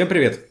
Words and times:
Всем 0.00 0.08
привет! 0.08 0.48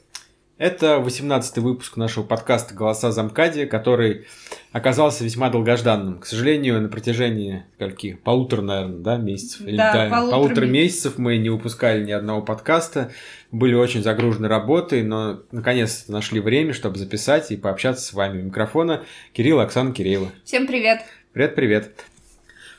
Это 0.60 1.04
18-й 1.04 1.60
выпуск 1.62 1.98
нашего 1.98 2.24
подкаста 2.24 2.76
«Голоса 2.76 3.12
Замкади», 3.12 3.66
который 3.66 4.28
оказался 4.72 5.24
весьма 5.24 5.50
долгожданным. 5.50 6.20
К 6.20 6.28
сожалению, 6.28 6.80
на 6.80 6.88
протяжении 6.88 7.64
скольки? 7.74 8.14
Полутора, 8.24 8.62
наверное, 8.62 9.00
да, 9.00 9.18
месяцев? 9.18 9.62
Или, 9.62 9.76
да, 9.76 9.92
да, 9.92 10.10
полутора, 10.12 10.36
полутора 10.36 10.66
месяцев 10.68 11.18
мы 11.18 11.38
не 11.38 11.50
выпускали 11.50 12.06
ни 12.06 12.12
одного 12.12 12.44
подкаста, 12.44 13.12
были 13.52 13.74
очень 13.74 14.04
загружены 14.04 14.48
работой, 14.48 15.02
но 15.02 15.42
наконец-то 15.52 16.12
нашли 16.12 16.40
время, 16.42 16.74
чтобы 16.74 17.00
записать 17.00 17.50
и 17.50 17.58
пообщаться 17.58 18.06
с 18.06 18.14
вами. 18.14 18.44
У 18.44 18.46
микрофона 18.46 19.02
Кирилл 19.34 19.62
Оксана 19.62 19.94
Киреева. 19.94 20.32
Всем 20.46 20.68
привет! 20.68 21.00
Привет-привет! 21.34 21.96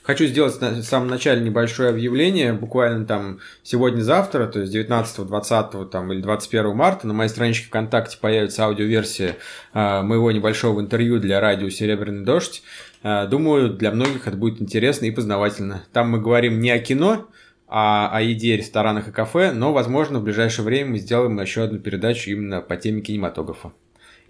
Хочу 0.02 0.26
сделать 0.26 0.60
в 0.60 0.82
самом 0.82 1.08
начале 1.08 1.42
небольшое 1.42 1.90
объявление, 1.90 2.54
буквально 2.54 3.04
там 3.04 3.38
сегодня-завтра, 3.62 4.46
то 4.46 4.60
есть 4.60 4.72
19, 4.72 5.27
20 5.27 5.91
там, 5.91 6.12
или 6.12 6.22
21 6.22 6.74
марта 6.74 7.06
на 7.06 7.12
моей 7.12 7.28
страничке 7.28 7.66
ВКонтакте 7.66 8.16
появится 8.18 8.64
аудиоверсия 8.64 9.36
э, 9.74 10.02
моего 10.02 10.32
небольшого 10.32 10.80
интервью 10.80 11.20
для 11.20 11.41
радио 11.41 11.68
«Серебряный 11.68 12.24
дождь». 12.24 12.62
Э, 13.02 13.27
думаю, 13.27 13.74
для 13.74 13.91
многих 13.91 14.27
это 14.27 14.36
будет 14.36 14.62
интересно 14.62 15.05
и 15.05 15.10
познавательно. 15.10 15.84
Там 15.92 16.10
мы 16.10 16.20
говорим 16.20 16.60
не 16.60 16.70
о 16.70 16.78
кино, 16.78 17.28
а 17.69 18.10
о 18.12 18.20
еде, 18.22 18.56
ресторанах 18.56 19.08
и 19.08 19.12
кафе, 19.12 19.52
но, 19.52 19.72
возможно, 19.72 20.19
в 20.19 20.24
ближайшее 20.24 20.64
время 20.64 20.92
мы 20.92 20.98
сделаем 20.98 21.38
еще 21.41 21.62
одну 21.62 21.78
передачу 21.78 22.30
именно 22.30 22.62
по 22.62 22.77
теме 22.77 23.00
кинематографа. 23.00 23.72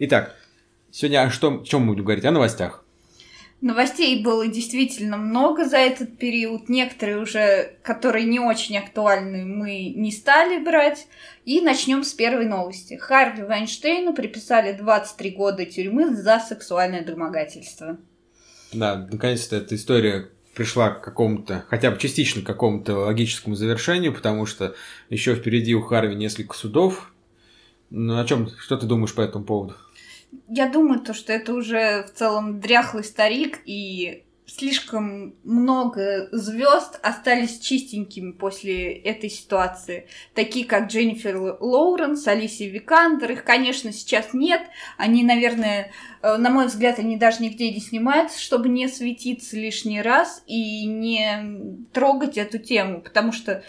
Итак, 0.00 0.34
сегодня 0.90 1.22
о 1.22 1.30
что, 1.30 1.60
о 1.60 1.64
чем 1.64 1.82
мы 1.82 1.92
будем 1.92 2.04
говорить? 2.04 2.24
О 2.24 2.32
новостях. 2.32 2.79
Новостей 3.60 4.22
было 4.22 4.48
действительно 4.48 5.18
много 5.18 5.66
за 5.66 5.76
этот 5.76 6.16
период. 6.16 6.70
Некоторые 6.70 7.18
уже, 7.18 7.76
которые 7.82 8.24
не 8.24 8.40
очень 8.40 8.78
актуальны, 8.78 9.44
мы 9.44 9.90
не 9.90 10.10
стали 10.12 10.64
брать. 10.64 11.06
И 11.44 11.60
начнем 11.60 12.02
с 12.02 12.14
первой 12.14 12.46
новости. 12.46 12.94
Харви 12.94 13.42
Вайнштейну 13.42 14.14
приписали 14.14 14.72
23 14.72 15.30
года 15.32 15.66
тюрьмы 15.66 16.16
за 16.16 16.38
сексуальное 16.38 17.04
домогательство. 17.04 17.98
Да, 18.72 19.06
наконец-то 19.10 19.56
эта 19.56 19.74
история 19.74 20.30
пришла 20.54 20.90
к 20.90 21.02
какому-то, 21.02 21.64
хотя 21.68 21.90
бы 21.90 21.98
частично 21.98 22.42
к 22.42 22.46
какому-то 22.46 22.94
логическому 22.96 23.56
завершению, 23.56 24.14
потому 24.14 24.46
что 24.46 24.74
еще 25.10 25.34
впереди 25.34 25.74
у 25.74 25.82
Харви 25.82 26.14
несколько 26.14 26.56
судов. 26.56 27.12
Ну, 27.90 28.18
о 28.18 28.24
чем, 28.24 28.48
что 28.58 28.76
ты 28.78 28.86
думаешь 28.86 29.14
по 29.14 29.20
этому 29.20 29.44
поводу? 29.44 29.74
Я 30.48 30.68
думаю, 30.68 31.00
то, 31.00 31.14
что 31.14 31.32
это 31.32 31.54
уже 31.54 32.04
в 32.04 32.12
целом 32.12 32.60
дряхлый 32.60 33.04
старик, 33.04 33.60
и 33.64 34.24
слишком 34.46 35.36
много 35.44 36.28
звезд 36.32 36.98
остались 37.02 37.60
чистенькими 37.60 38.32
после 38.32 38.92
этой 38.92 39.30
ситуации. 39.30 40.08
Такие, 40.34 40.66
как 40.66 40.88
Дженнифер 40.88 41.36
Лоуренс, 41.60 42.26
Алисия 42.26 42.68
Викандер. 42.68 43.30
Их, 43.32 43.44
конечно, 43.44 43.92
сейчас 43.92 44.32
нет. 44.32 44.62
Они, 44.96 45.22
наверное, 45.22 45.92
э, 46.22 46.36
на 46.36 46.50
мой 46.50 46.66
взгляд, 46.66 46.98
они 46.98 47.16
даже 47.16 47.42
нигде 47.42 47.70
не 47.70 47.80
снимаются, 47.80 48.40
чтобы 48.40 48.68
не 48.68 48.88
светиться 48.88 49.56
лишний 49.56 50.02
раз 50.02 50.42
и 50.46 50.84
не 50.84 51.86
трогать 51.92 52.36
эту 52.36 52.58
тему. 52.58 53.00
Потому 53.02 53.32
что 53.32 53.62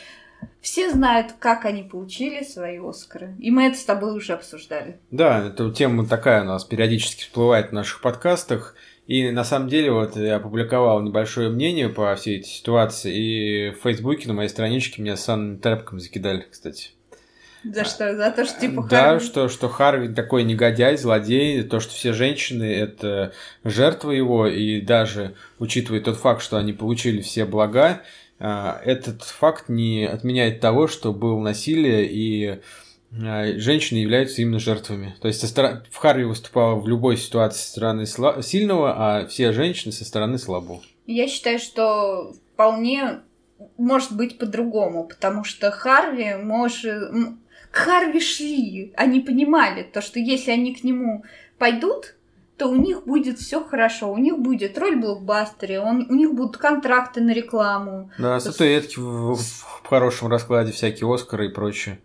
все 0.61 0.92
знают, 0.92 1.34
как 1.39 1.66
они 1.66 1.84
получили 1.84 2.44
свои 2.44 2.78
Оскары. 2.78 3.36
И 3.39 3.52
мы 3.52 3.67
это 3.67 3.78
с 3.78 3.84
тобой 3.84 4.16
уже 4.16 4.34
обсуждали. 4.34 5.00
Да, 5.09 5.48
эта 5.48 5.72
тема 5.72 6.06
такая 6.06 6.44
у 6.44 6.45
нас 6.45 6.64
периодически 6.64 7.23
всплывает 7.23 7.70
в 7.70 7.73
наших 7.73 8.02
подкастах. 8.02 8.75
И 9.08 9.31
на 9.31 9.44
самом 9.44 9.67
деле 9.67 9.92
вот 9.92 10.16
я 10.16 10.36
опубликовал 10.36 11.02
небольшое 11.02 11.50
мнение 11.50 11.89
по 11.89 12.16
всей 12.16 12.39
этой 12.39 12.48
ситуации. 12.48 13.14
И 13.14 13.70
в 13.72 13.83
Фейсбуке 13.83 14.28
на 14.28 14.33
моей 14.33 14.50
страничке 14.50 15.02
меня 15.02 15.17
с 15.17 15.23
санными 15.25 15.58
тряпками 15.58 16.00
закидали, 16.00 16.45
кстати. 16.50 16.92
За 17.64 17.83
что? 17.83 18.16
За 18.16 18.31
то, 18.31 18.45
что 18.45 18.59
типа 18.59 18.88
Да, 18.89 19.09
Харви... 19.09 19.26
что, 19.26 19.50
что 19.50 19.70
Харви 19.70 20.14
такой 20.14 20.44
негодяй, 20.44 20.98
злодей, 20.98 21.61
то, 21.64 21.80
что 21.80 21.93
все 21.93 22.11
женщины 22.11 22.64
это 22.64 23.33
жертвы 23.64 24.16
его, 24.16 24.48
и 24.48 24.82
даже 24.82 25.36
учитывая 25.60 26.02
тот 26.02 26.17
факт, 26.17 26.42
что 26.42 26.58
они 26.58 26.73
получили 26.73 27.21
все 27.21 27.45
блага, 27.45 28.02
этот 28.42 29.24
факт 29.24 29.70
не 29.70 30.06
отменяет 30.06 30.60
того, 30.60 30.88
что 30.88 31.14
было 31.14 31.40
насилие 31.40 32.08
и 32.12 32.60
а, 33.14 33.46
женщины 33.58 34.00
являются 34.00 34.42
именно 34.42 34.60
жертвами. 34.60 35.16
То 35.22 35.28
есть 35.28 35.44
в 35.44 35.96
Харви 35.98 36.24
выступала 36.24 36.76
в 36.76 36.88
любой 36.88 37.18
ситуации 37.18 37.60
со 37.60 37.70
стороны 37.70 38.06
сильного, 38.06 38.96
а 38.98 39.28
все 39.28 39.52
женщины 39.52 39.92
со 39.92 40.06
стороны 40.06 40.38
слабого. 40.38 40.82
Я 41.06 41.28
считаю, 41.28 41.60
что 41.60 42.34
вполне 42.54 43.22
может 43.78 44.16
быть 44.16 44.38
по-другому, 44.38 45.06
потому 45.06 45.44
что 45.44 45.72
Харви 45.72 46.36
может... 46.36 47.12
К 47.72 47.78
Харви 47.78 48.20
шли, 48.20 48.94
они 48.98 49.22
понимали 49.22 49.84
то, 49.84 50.02
что 50.02 50.20
если 50.20 50.52
они 50.52 50.76
к 50.76 50.84
нему 50.84 51.23
пойдут, 51.58 52.16
то 52.61 52.67
у 52.67 52.76
них 52.76 53.05
будет 53.05 53.39
все 53.39 53.66
хорошо. 53.66 54.11
У 54.11 54.20
них 54.20 54.38
будет 54.38 54.77
роль 54.77 54.95
в 54.95 55.02
блокбастере, 55.02 55.80
он, 55.80 56.05
у 56.08 56.14
них 56.14 56.36
будут 56.36 56.58
контракты 56.58 57.20
на 57.20 57.32
рекламу. 57.32 58.11
Да, 58.20 58.39
статуэтки 58.39 58.99
в, 58.99 59.33
в 59.33 59.83
хорошем 59.83 60.27
раскладе, 60.27 60.72
всякие 60.72 61.11
Оскары 61.11 61.48
и 61.48 61.49
прочее. 61.49 61.98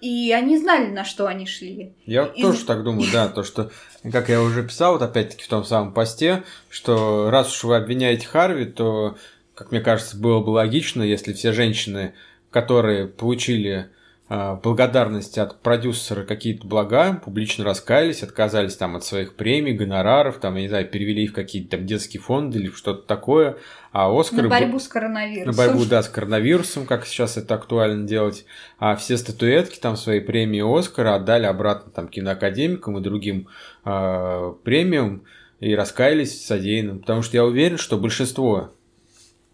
И 0.00 0.30
они 0.30 0.56
знали, 0.56 0.88
на 0.88 1.04
что 1.04 1.26
они 1.26 1.46
шли. 1.46 1.94
Я 2.06 2.26
и... 2.26 2.42
тоже 2.42 2.64
так 2.64 2.84
думаю, 2.84 3.08
да, 3.12 3.26
то, 3.26 3.42
что, 3.42 3.72
как 4.12 4.28
я 4.28 4.40
уже 4.40 4.62
писал, 4.62 4.92
вот 4.92 5.02
опять-таки 5.02 5.42
в 5.42 5.48
том 5.48 5.64
самом 5.64 5.92
посте, 5.92 6.44
что 6.70 7.28
раз 7.28 7.52
уж 7.52 7.64
вы 7.64 7.74
обвиняете 7.74 8.28
Харви, 8.28 8.66
то, 8.66 9.16
как 9.56 9.72
мне 9.72 9.80
кажется, 9.80 10.16
было 10.16 10.38
бы 10.38 10.50
логично, 10.50 11.02
если 11.02 11.32
все 11.32 11.52
женщины, 11.52 12.14
которые 12.52 13.08
получили 13.08 13.88
благодарности 14.28 15.38
от 15.38 15.60
продюсера 15.60 16.24
какие-то 16.24 16.66
блага, 16.66 17.20
публично 17.22 17.62
раскаялись, 17.62 18.22
отказались 18.22 18.74
там 18.74 18.96
от 18.96 19.04
своих 19.04 19.34
премий, 19.36 19.74
гонораров, 19.74 20.38
там, 20.38 20.54
я 20.54 20.62
не 20.62 20.68
знаю, 20.68 20.88
перевели 20.88 21.24
их 21.24 21.32
в 21.32 21.34
какие-то 21.34 21.76
там 21.76 21.86
детские 21.86 22.22
фонды 22.22 22.58
или 22.58 22.70
что-то 22.70 23.06
такое, 23.06 23.58
а 23.92 24.08
Оскар... 24.10 24.44
На 24.44 24.48
борьбу 24.48 24.78
с 24.78 24.88
коронавирусом. 24.88 25.50
На 25.50 25.56
борьбу, 25.56 25.84
да, 25.84 26.02
с 26.02 26.08
коронавирусом, 26.08 26.86
как 26.86 27.04
сейчас 27.04 27.36
это 27.36 27.54
актуально 27.54 28.08
делать, 28.08 28.46
а 28.78 28.96
все 28.96 29.18
статуэтки 29.18 29.78
там 29.78 29.96
свои 29.96 30.20
премии 30.20 30.78
Оскара 30.78 31.16
отдали 31.16 31.44
обратно 31.44 31.92
там 31.92 32.08
киноакадемикам 32.08 32.96
и 32.96 33.02
другим 33.02 33.48
э, 33.84 34.54
премиям 34.64 35.24
и 35.60 35.74
раскаялись 35.74 36.32
в 36.32 36.46
содеянном, 36.46 37.00
потому 37.00 37.20
что 37.20 37.36
я 37.36 37.44
уверен, 37.44 37.76
что 37.76 37.98
большинство 37.98 38.72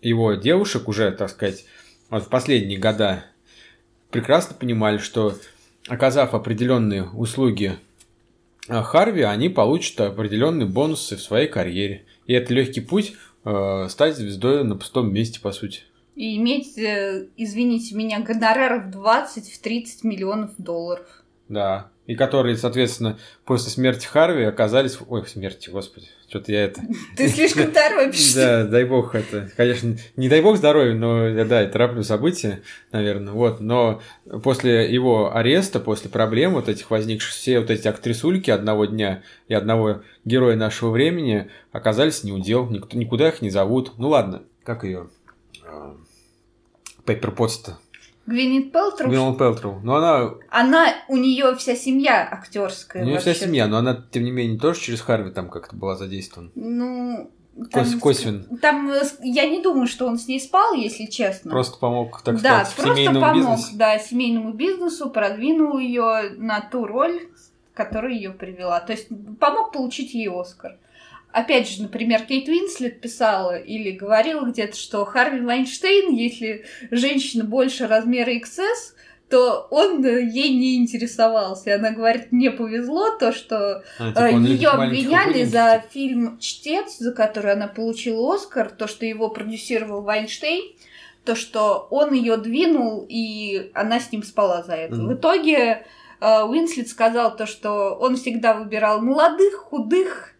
его 0.00 0.34
девушек 0.34 0.86
уже, 0.86 1.10
так 1.10 1.28
сказать, 1.30 1.64
вот 2.08 2.24
в 2.24 2.28
последние 2.28 2.78
года 2.78 3.24
прекрасно 4.10 4.54
понимали, 4.54 4.98
что 4.98 5.34
оказав 5.88 6.34
определенные 6.34 7.04
услуги 7.10 7.78
а, 8.68 8.82
Харви, 8.82 9.22
они 9.22 9.48
получат 9.48 10.00
определенные 10.00 10.66
бонусы 10.66 11.16
в 11.16 11.22
своей 11.22 11.48
карьере. 11.48 12.04
И 12.26 12.32
это 12.32 12.54
легкий 12.54 12.80
путь 12.80 13.14
э, 13.44 13.86
стать 13.88 14.16
звездой 14.16 14.62
на 14.62 14.76
пустом 14.76 15.12
месте, 15.12 15.40
по 15.40 15.50
сути. 15.50 15.82
И 16.14 16.36
иметь, 16.36 16.78
э, 16.78 17.26
извините 17.36 17.94
меня, 17.96 18.20
гонораров 18.20 18.94
20-30 18.94 19.86
миллионов 20.04 20.50
долларов. 20.58 21.06
Да, 21.48 21.90
и 22.10 22.16
которые, 22.16 22.56
соответственно, 22.56 23.20
после 23.44 23.70
смерти 23.70 24.04
Харви 24.04 24.42
оказались... 24.42 24.98
Ой, 25.08 25.24
смерти, 25.28 25.70
господи, 25.70 26.06
что-то 26.28 26.50
я 26.50 26.64
это... 26.64 26.80
Ты 27.16 27.28
слишком 27.28 27.70
торопишься. 27.72 28.34
Да, 28.34 28.64
дай 28.64 28.84
бог 28.84 29.14
это. 29.14 29.48
Конечно, 29.56 29.96
не 30.16 30.28
дай 30.28 30.42
бог 30.42 30.56
здоровья, 30.56 30.92
но 30.92 31.28
я, 31.28 31.44
да, 31.44 31.60
я 31.60 31.68
тороплю 31.68 32.02
события, 32.02 32.62
наверное, 32.90 33.32
вот. 33.32 33.60
Но 33.60 34.02
после 34.42 34.92
его 34.92 35.32
ареста, 35.32 35.78
после 35.78 36.10
проблем 36.10 36.54
вот 36.54 36.68
этих 36.68 36.90
возникших, 36.90 37.30
все 37.30 37.60
вот 37.60 37.70
эти 37.70 37.86
актрисульки 37.86 38.50
одного 38.50 38.86
дня 38.86 39.22
и 39.46 39.54
одного 39.54 40.02
героя 40.24 40.56
нашего 40.56 40.90
времени 40.90 41.48
оказались 41.70 42.24
неудел, 42.24 42.68
никто, 42.68 42.98
никуда 42.98 43.28
их 43.28 43.40
не 43.40 43.50
зовут. 43.50 43.92
Ну 43.98 44.08
ладно, 44.08 44.42
как 44.64 44.82
ее? 44.82 45.06
Пеппер 47.06 47.30
Потс-то 47.30 47.78
Гвинет 48.26 48.72
Пелтроу. 48.72 49.10
Гвинет 49.10 49.38
Пелтроу. 49.38 49.80
Но 49.82 49.96
она... 49.96 50.34
Она, 50.50 50.94
у 51.08 51.16
нее 51.16 51.56
вся 51.56 51.74
семья 51.74 52.28
актерская. 52.30 53.02
У 53.02 53.06
нее 53.06 53.18
вся 53.18 53.34
семья, 53.34 53.66
но 53.66 53.78
она, 53.78 54.04
тем 54.10 54.24
не 54.24 54.30
менее, 54.30 54.58
тоже 54.58 54.80
через 54.80 55.00
Харви 55.00 55.30
там 55.30 55.50
как-то 55.50 55.74
была 55.74 55.96
задействована. 55.96 56.50
Ну, 56.54 57.30
там, 57.72 57.84
Кос 57.84 57.94
косвенно. 57.96 58.44
Там 58.60 58.92
я 59.22 59.48
не 59.48 59.62
думаю, 59.62 59.86
что 59.86 60.06
он 60.06 60.18
с 60.18 60.28
ней 60.28 60.40
спал, 60.40 60.74
если 60.74 61.06
честно. 61.06 61.50
Просто 61.50 61.78
помог, 61.78 62.22
так 62.22 62.40
да, 62.40 62.64
сказать, 62.64 62.76
просто 62.76 62.94
семейному 62.94 63.20
помог, 63.20 63.36
бизнесу. 63.36 63.76
Да, 63.76 63.98
семейному 63.98 64.52
бизнесу, 64.52 65.10
продвинул 65.10 65.78
ее 65.78 66.30
на 66.36 66.60
ту 66.60 66.86
роль, 66.86 67.28
которая 67.74 68.12
ее 68.12 68.30
привела. 68.30 68.80
То 68.80 68.92
есть 68.92 69.08
помог 69.38 69.72
получить 69.72 70.14
ей 70.14 70.28
Оскар 70.28 70.76
опять 71.32 71.68
же, 71.68 71.82
например, 71.82 72.22
Кейт 72.22 72.48
Уинслет 72.48 73.00
писала 73.00 73.56
или 73.56 73.90
говорила 73.90 74.44
где-то, 74.46 74.76
что 74.76 75.04
Харви 75.04 75.40
Вайнштейн, 75.40 76.14
если 76.14 76.64
женщина 76.90 77.44
больше 77.44 77.86
размера 77.86 78.30
XS, 78.30 78.94
то 79.28 79.68
он 79.70 80.04
ей 80.04 80.52
не 80.52 80.76
интересовался. 80.76 81.70
И 81.70 81.72
она 81.72 81.92
говорит, 81.92 82.32
мне 82.32 82.50
повезло 82.50 83.10
то, 83.10 83.32
что 83.32 83.84
а, 83.98 84.08
типа 84.08 84.36
ее 84.40 84.68
обвиняли 84.70 85.44
за 85.44 85.84
фильм 85.90 86.38
«Чтец», 86.40 86.98
за 86.98 87.12
который 87.12 87.52
она 87.52 87.68
получила 87.68 88.34
Оскар, 88.34 88.70
то, 88.70 88.88
что 88.88 89.06
его 89.06 89.28
продюсировал 89.28 90.02
Вайнштейн, 90.02 90.72
то, 91.24 91.36
что 91.36 91.86
он 91.90 92.12
ее 92.12 92.38
двинул, 92.38 93.06
и 93.08 93.70
она 93.72 94.00
с 94.00 94.10
ним 94.10 94.24
спала 94.24 94.64
за 94.64 94.72
это. 94.72 94.96
Mm. 94.96 95.06
В 95.06 95.14
итоге 95.14 95.86
э, 96.20 96.42
Уинслет 96.42 96.88
сказал 96.88 97.36
то, 97.36 97.46
что 97.46 97.94
он 98.00 98.16
всегда 98.16 98.54
выбирал 98.54 99.00
молодых, 99.00 99.54
худых, 99.54 100.34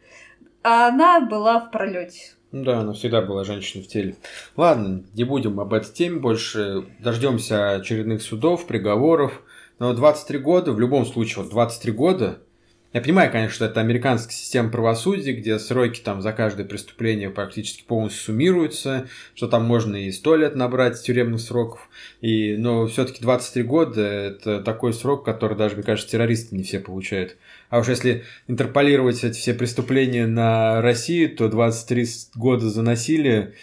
а 0.63 0.89
она 0.89 1.21
была 1.21 1.61
в 1.61 1.71
пролете. 1.71 2.35
Да, 2.53 2.81
она 2.81 2.93
всегда 2.93 3.23
была 3.23 3.45
женщиной 3.45 3.83
в 3.83 3.89
теле. 3.89 4.17
Ладно, 4.57 5.05
не 5.15 5.25
будем 5.25 5.61
об 5.61 5.73
этой 5.73 5.93
теме 5.93 6.19
больше. 6.19 6.85
Дождемся 6.99 7.73
очередных 7.73 8.23
судов, 8.23 8.67
приговоров. 8.67 9.43
Но 9.79 9.95
23 9.95 10.39
года, 10.39 10.73
в 10.73 10.81
любом 10.81 11.07
случае, 11.07 11.45
вот 11.45 11.53
23 11.53 11.93
года, 11.93 12.39
я 12.93 13.01
понимаю, 13.01 13.31
конечно, 13.31 13.55
что 13.55 13.65
это 13.67 13.81
американская 13.81 14.33
система 14.33 14.71
правосудия, 14.71 15.33
где 15.33 15.59
сроки 15.61 16.01
там 16.01 16.23
за 16.23 16.33
каждое 16.33 16.65
преступление 16.65 17.31
практически 17.31 17.85
полностью 17.85 18.25
суммируются, 18.25 19.07
что 19.37 19.47
там 19.47 19.65
можно 19.65 19.95
и 19.95 20.11
100 20.11 20.37
лет 20.37 20.57
набрать 20.57 21.01
тюремных 21.01 21.41
сроков, 21.41 21.89
и, 22.21 22.57
но 22.57 22.89
все-таки 22.89 23.23
23 23.23 23.63
года– 23.63 24.01
это 24.03 24.61
такой 24.61 24.93
срок, 24.93 25.25
который 25.25 25.57
даже, 25.57 25.77
мне 25.77 25.85
кажется, 25.85 26.11
террористы 26.11 26.57
не 26.57 26.65
все 26.65 26.81
получают. 26.81 27.37
А 27.69 27.79
уж 27.79 27.89
если 27.89 28.25
интерполировать 28.49 29.23
эти 29.23 29.39
все 29.39 29.55
преступления 29.55 30.27
на 30.27 30.83
Россию, 30.83 31.37
то 31.37 31.49
23 31.49 32.07
года 32.35 32.69
за 32.69 32.83
насилие 32.83 33.55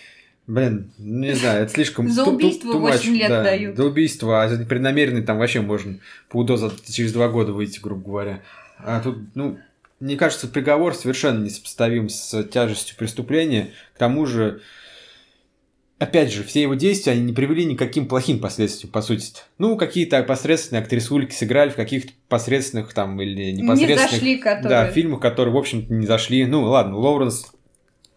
Блин, 0.48 0.94
ну, 0.98 1.26
не 1.26 1.36
знаю, 1.36 1.64
это 1.64 1.74
слишком... 1.74 2.10
За 2.10 2.24
убийство 2.24 2.72
8 2.72 3.14
лет 3.18 3.28
да, 3.28 3.44
дают. 3.44 3.76
За 3.76 3.84
убийство, 3.84 4.44
а 4.44 4.48
за 4.48 4.58
непреднамеренный 4.58 5.22
там 5.22 5.40
вообще 5.40 5.60
можно 5.60 6.00
по 6.30 6.38
УДО 6.38 6.72
через 6.90 7.12
два 7.12 7.28
года 7.28 7.52
выйти, 7.52 7.82
грубо 7.82 8.06
говоря. 8.06 8.44
А 8.80 9.00
тут, 9.00 9.18
ну, 9.36 9.58
мне 10.00 10.16
кажется, 10.16 10.48
приговор 10.48 10.94
совершенно 10.94 11.44
несопоставим 11.44 12.10
с 12.10 12.44
тяжестью 12.44 12.96
преступления. 12.98 13.72
К 13.96 13.98
тому 13.98 14.26
же, 14.26 14.62
опять 15.98 16.32
же, 16.32 16.44
все 16.44 16.62
его 16.62 16.76
действия, 16.76 17.14
они 17.14 17.22
не 17.22 17.34
привели 17.34 17.66
никаким 17.66 18.08
плохим 18.08 18.40
последствиям, 18.40 18.92
по 18.92 19.02
сути. 19.02 19.24
-то. 19.24 19.40
Ну, 19.58 19.76
какие-то 19.78 20.22
посредственные 20.24 20.84
актрисульки 20.84 21.34
сыграли 21.34 21.70
в 21.70 21.76
каких-то 21.76 22.14
посредственных 22.30 22.94
там 22.94 23.20
или 23.22 23.52
непосредственных... 23.52 24.12
Не 24.12 24.18
зашли, 24.18 24.38
которые... 24.38 24.70
Да, 24.70 24.92
фильмах, 24.92 25.20
которые, 25.20 25.54
в 25.54 25.58
общем-то, 25.58 25.92
не 25.92 26.06
зашли. 26.06 26.46
Ну, 26.46 26.64
ладно, 26.64 26.98
Лоуренс 26.98 27.52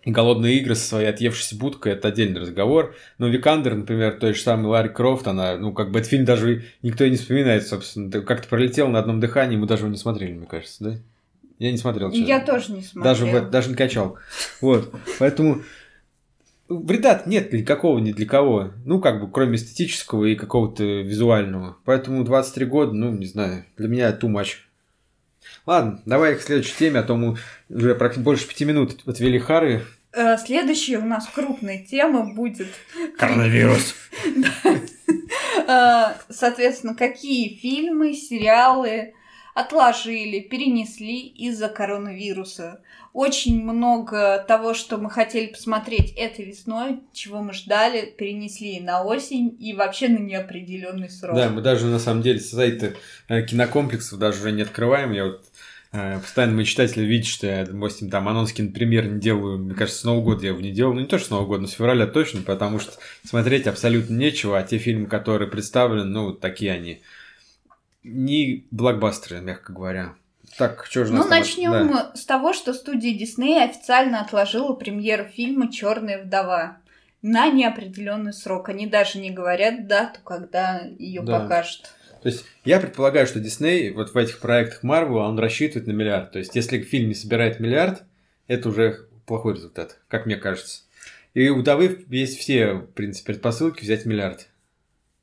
голодные 0.04 0.58
игры 0.58 0.74
со 0.74 0.86
своей 0.86 1.08
отъевшейся 1.08 1.56
будкой 1.56 1.92
это 1.92 2.08
отдельный 2.08 2.40
разговор. 2.40 2.94
Но 3.18 3.28
Викандер, 3.28 3.74
например, 3.74 4.18
той 4.18 4.34
же 4.34 4.40
самой 4.40 4.66
Ларри 4.66 4.88
Крофт, 4.88 5.26
она, 5.26 5.56
ну, 5.56 5.72
как 5.72 5.90
бы 5.90 5.98
этот 5.98 6.10
фильм 6.10 6.24
даже 6.24 6.64
никто 6.82 7.04
и 7.04 7.10
не 7.10 7.16
вспоминает, 7.16 7.66
собственно. 7.66 8.10
Как-то 8.22 8.48
пролетел 8.48 8.88
на 8.88 8.98
одном 8.98 9.20
дыхании, 9.20 9.56
мы 9.56 9.66
даже 9.66 9.82
его 9.82 9.92
не 9.92 9.98
смотрели, 9.98 10.32
мне 10.32 10.46
кажется, 10.46 10.84
да? 10.84 10.98
Я 11.58 11.70
не 11.70 11.76
смотрел. 11.76 12.10
Честно. 12.10 12.24
Я 12.24 12.40
тоже 12.40 12.72
не 12.72 12.82
смотрел. 12.82 13.14
Даже, 13.14 13.50
даже 13.50 13.68
не 13.68 13.74
качал. 13.74 14.16
Вот. 14.62 14.94
Поэтому 15.18 15.60
вреда 16.70 17.22
нет 17.26 17.52
никакого 17.52 17.98
ни 17.98 18.12
для 18.12 18.24
кого. 18.24 18.70
Ну, 18.86 18.98
как 18.98 19.20
бы, 19.20 19.30
кроме 19.30 19.56
эстетического 19.56 20.24
и 20.24 20.36
какого-то 20.36 20.82
визуального. 20.82 21.76
Поэтому 21.84 22.24
23 22.24 22.64
года, 22.64 22.92
ну, 22.94 23.12
не 23.12 23.26
знаю, 23.26 23.66
для 23.76 23.88
меня 23.88 24.10
too 24.10 24.30
much. 24.30 24.56
Ладно, 25.70 26.02
давай 26.04 26.34
к 26.34 26.42
следующей 26.42 26.76
теме, 26.76 26.98
а 26.98 27.04
то 27.04 27.14
мы 27.14 27.36
уже 27.68 27.94
больше 27.94 28.48
пяти 28.48 28.64
минут 28.64 29.02
отвели 29.06 29.38
Хары. 29.38 29.84
Э, 30.12 30.36
следующая 30.36 30.98
у 30.98 31.04
нас 31.04 31.28
крупная 31.32 31.86
тема 31.88 32.34
будет... 32.34 32.66
Коронавирус. 33.16 33.94
Э, 35.68 36.14
соответственно, 36.28 36.96
какие 36.96 37.54
фильмы, 37.54 38.14
сериалы 38.14 39.14
отложили, 39.54 40.40
перенесли 40.40 41.20
из-за 41.28 41.68
коронавируса. 41.68 42.80
Очень 43.12 43.62
много 43.62 44.44
того, 44.48 44.74
что 44.74 44.96
мы 44.96 45.10
хотели 45.10 45.46
посмотреть 45.46 46.12
этой 46.16 46.46
весной, 46.46 47.00
чего 47.12 47.42
мы 47.42 47.52
ждали, 47.52 48.12
перенесли 48.16 48.80
на 48.80 49.04
осень 49.04 49.56
и 49.60 49.74
вообще 49.74 50.08
на 50.08 50.18
неопределенный 50.18 51.10
срок. 51.10 51.36
Да, 51.36 51.48
мы 51.48 51.60
даже 51.60 51.86
на 51.86 52.00
самом 52.00 52.22
деле 52.22 52.40
сайты 52.40 52.96
э, 53.28 53.42
кинокомплексов 53.42 54.18
даже 54.18 54.40
уже 54.40 54.50
не 54.50 54.62
открываем. 54.62 55.12
Я 55.12 55.26
вот 55.26 55.49
постоянно 55.90 56.54
мои 56.54 56.64
читатели 56.64 57.04
видят, 57.04 57.26
что 57.26 57.46
я, 57.46 57.66
допустим, 57.66 58.10
там 58.10 58.28
анонс 58.28 58.52
кинопремьер 58.52 59.06
не 59.06 59.20
делаю, 59.20 59.58
мне 59.58 59.74
кажется, 59.74 60.00
с 60.00 60.04
Нового 60.04 60.22
года 60.22 60.42
я 60.42 60.50
его 60.50 60.60
не 60.60 60.70
делал, 60.70 60.94
ну 60.94 61.00
не 61.00 61.06
то, 61.06 61.18
что 61.18 61.26
с 61.26 61.30
Нового 61.30 61.46
года, 61.46 61.62
но 61.62 61.68
с 61.68 61.72
февраля 61.72 62.06
точно, 62.06 62.42
потому 62.42 62.78
что 62.78 62.92
смотреть 63.24 63.66
абсолютно 63.66 64.14
нечего, 64.14 64.58
а 64.58 64.62
те 64.62 64.78
фильмы, 64.78 65.06
которые 65.06 65.50
представлены, 65.50 66.04
ну, 66.04 66.32
такие 66.32 66.72
они 66.72 67.00
не 68.04 68.66
блокбастеры, 68.70 69.40
мягко 69.40 69.72
говоря. 69.72 70.14
Так, 70.56 70.86
что 70.88 71.04
же 71.04 71.12
Ну, 71.12 71.26
начнем 71.26 71.88
да. 71.88 72.12
с 72.14 72.24
того, 72.24 72.52
что 72.52 72.74
студия 72.74 73.16
Дисней 73.16 73.62
официально 73.62 74.20
отложила 74.20 74.72
премьеру 74.72 75.24
фильма 75.24 75.72
Черная 75.72 76.22
вдова 76.22 76.78
на 77.22 77.48
неопределенный 77.48 78.32
срок. 78.32 78.68
Они 78.68 78.86
даже 78.86 79.18
не 79.18 79.30
говорят 79.30 79.86
дату, 79.86 80.20
когда 80.24 80.80
ее 80.98 81.22
да. 81.22 81.40
покажут. 81.40 81.92
То 82.22 82.28
есть 82.28 82.44
я 82.64 82.80
предполагаю, 82.80 83.26
что 83.26 83.40
Дисней 83.40 83.90
вот 83.90 84.12
в 84.12 84.16
этих 84.16 84.40
проектах 84.40 84.82
Марвел 84.82 85.18
он 85.18 85.38
рассчитывает 85.38 85.86
на 85.86 85.92
миллиард. 85.92 86.32
То 86.32 86.38
есть 86.38 86.54
если 86.54 86.80
фильм 86.82 87.08
не 87.08 87.14
собирает 87.14 87.60
миллиард, 87.60 88.02
это 88.46 88.68
уже 88.68 89.06
плохой 89.26 89.54
результат, 89.54 90.00
как 90.08 90.26
мне 90.26 90.36
кажется. 90.36 90.82
И 91.34 91.48
у 91.48 91.62
Давы 91.62 92.04
есть 92.08 92.38
все, 92.38 92.74
в 92.74 92.86
принципе, 92.88 93.32
предпосылки 93.32 93.82
взять 93.82 94.04
миллиард. 94.04 94.48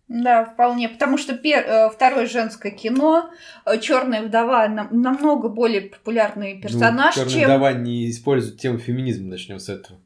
Да, 0.07 0.45
вполне. 0.45 0.87
Потому 0.87 1.17
что 1.17 1.35
пер... 1.35 1.65
Э, 1.67 1.89
второе 1.89 2.27
женское 2.27 2.71
кино, 2.71 3.29
э, 3.65 3.77
Черная 3.79 4.23
вдова 4.23 4.67
нам... 4.69 5.01
намного 5.01 5.49
более 5.49 5.81
популярный 5.81 6.61
персонаж, 6.61 7.15
ну, 7.17 7.23
Черная 7.23 7.39
чем... 7.39 7.49
вдова 7.49 7.73
не 7.73 8.09
использует 8.09 8.57
тему 8.57 8.77
феминизма, 8.77 9.27
начнем 9.27 9.59
с 9.59 9.67
этого. 9.67 9.99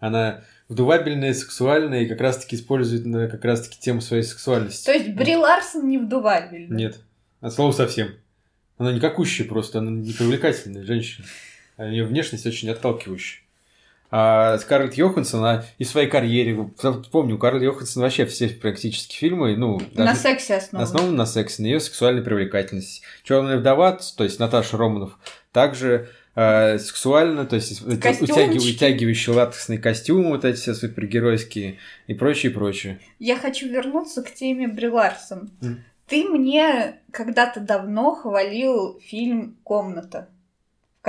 Она 0.00 0.42
вдувабельная, 0.68 1.34
сексуальная 1.34 2.02
и 2.02 2.06
как 2.06 2.20
раз-таки 2.20 2.56
использует 2.56 3.06
на 3.06 3.28
как 3.28 3.44
раз-таки 3.44 3.78
тему 3.78 4.00
своей 4.00 4.22
сексуальности. 4.22 4.86
То 4.86 4.92
есть 4.92 5.10
Бри 5.10 5.36
Ларсон 5.36 5.88
не 5.88 5.98
вдувабельная? 5.98 6.76
Нет. 6.76 7.00
От 7.40 7.52
слова 7.52 7.72
совсем. 7.72 8.08
Она 8.76 8.92
не 8.92 9.00
какущая 9.00 9.44
просто, 9.44 9.78
она 9.78 9.90
не 9.90 10.12
привлекательная 10.12 10.84
женщина. 10.84 11.26
А 11.76 11.86
ее 11.86 12.04
внешность 12.04 12.46
очень 12.46 12.70
отталкивающая. 12.70 13.42
А 14.10 14.56
Скарлетт 14.58 14.94
Йоханссон, 14.94 15.40
она 15.40 15.64
и 15.76 15.84
в 15.84 15.88
своей 15.88 16.08
карьере, 16.08 16.70
помню, 17.12 17.34
у 17.34 17.38
Скарлетт 17.38 17.62
Йоханссон 17.62 18.02
вообще 18.02 18.24
все 18.24 18.48
практически 18.48 19.14
фильмы, 19.14 19.54
ну... 19.56 19.80
на 19.94 20.14
сексе 20.14 20.56
основаны. 20.56 20.84
Основаны 20.84 21.16
на 21.16 21.26
сексе, 21.26 21.62
на 21.62 21.66
ее 21.66 21.78
сексуальной 21.80 22.22
привлекательности. 22.22 23.02
Черная 23.22 23.58
вдова, 23.58 23.98
то 24.16 24.24
есть 24.24 24.38
Наташа 24.38 24.78
Романов, 24.78 25.18
также 25.52 26.08
э, 26.38 26.78
сексуально, 26.78 27.46
то 27.46 27.56
есть 27.56 27.82
утягив, 27.82 28.62
утягивающие 28.62 29.34
латексные 29.34 29.78
костюмы, 29.78 30.30
вот 30.30 30.44
эти 30.44 30.56
все 30.56 30.74
супергеройские 30.74 31.78
и 32.06 32.14
прочее, 32.14 32.52
прочее. 32.52 33.00
Я 33.18 33.36
хочу 33.36 33.68
вернуться 33.68 34.22
к 34.22 34.32
теме 34.32 34.68
Бри 34.68 34.88
Ларсон. 34.88 35.50
Mm. 35.60 35.76
Ты 36.06 36.24
мне 36.24 37.00
когда-то 37.10 37.60
давно 37.60 38.14
хвалил 38.14 39.00
фильм 39.00 39.56
«Комната» 39.64 40.28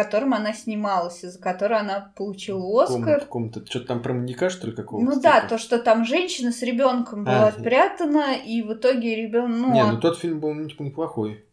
котором 0.04 0.34
она 0.34 0.54
снималась, 0.54 1.24
из-за 1.26 1.40
которой 1.40 1.80
она 1.80 2.14
получила 2.16 2.84
Оскар. 2.84 3.26
Комната, 3.26 3.66
Что-то 3.66 3.88
там 3.88 4.02
про 4.02 4.14
маньяка, 4.14 4.50
что 4.50 4.68
ли, 4.68 4.74
какого-то? 4.74 5.14
Ну 5.14 5.22
да, 5.22 5.42
то, 5.42 5.58
что 5.58 5.80
там 5.80 6.06
женщина 6.06 6.52
с 6.52 6.62
ребенком 6.62 7.26
была 7.26 7.48
а, 7.48 7.52
спрятана, 7.52 8.34
и 8.36 8.62
в 8.62 8.74
итоге 8.74 9.16
ребенок. 9.16 9.60
Ну, 9.60 9.74
не, 9.74 9.84
ну 9.84 10.00
тот 10.00 10.20
фильм 10.20 10.40
был 10.40 10.54
ну, 10.54 10.70
типа, 10.70 10.84
неплохой. 10.84 11.44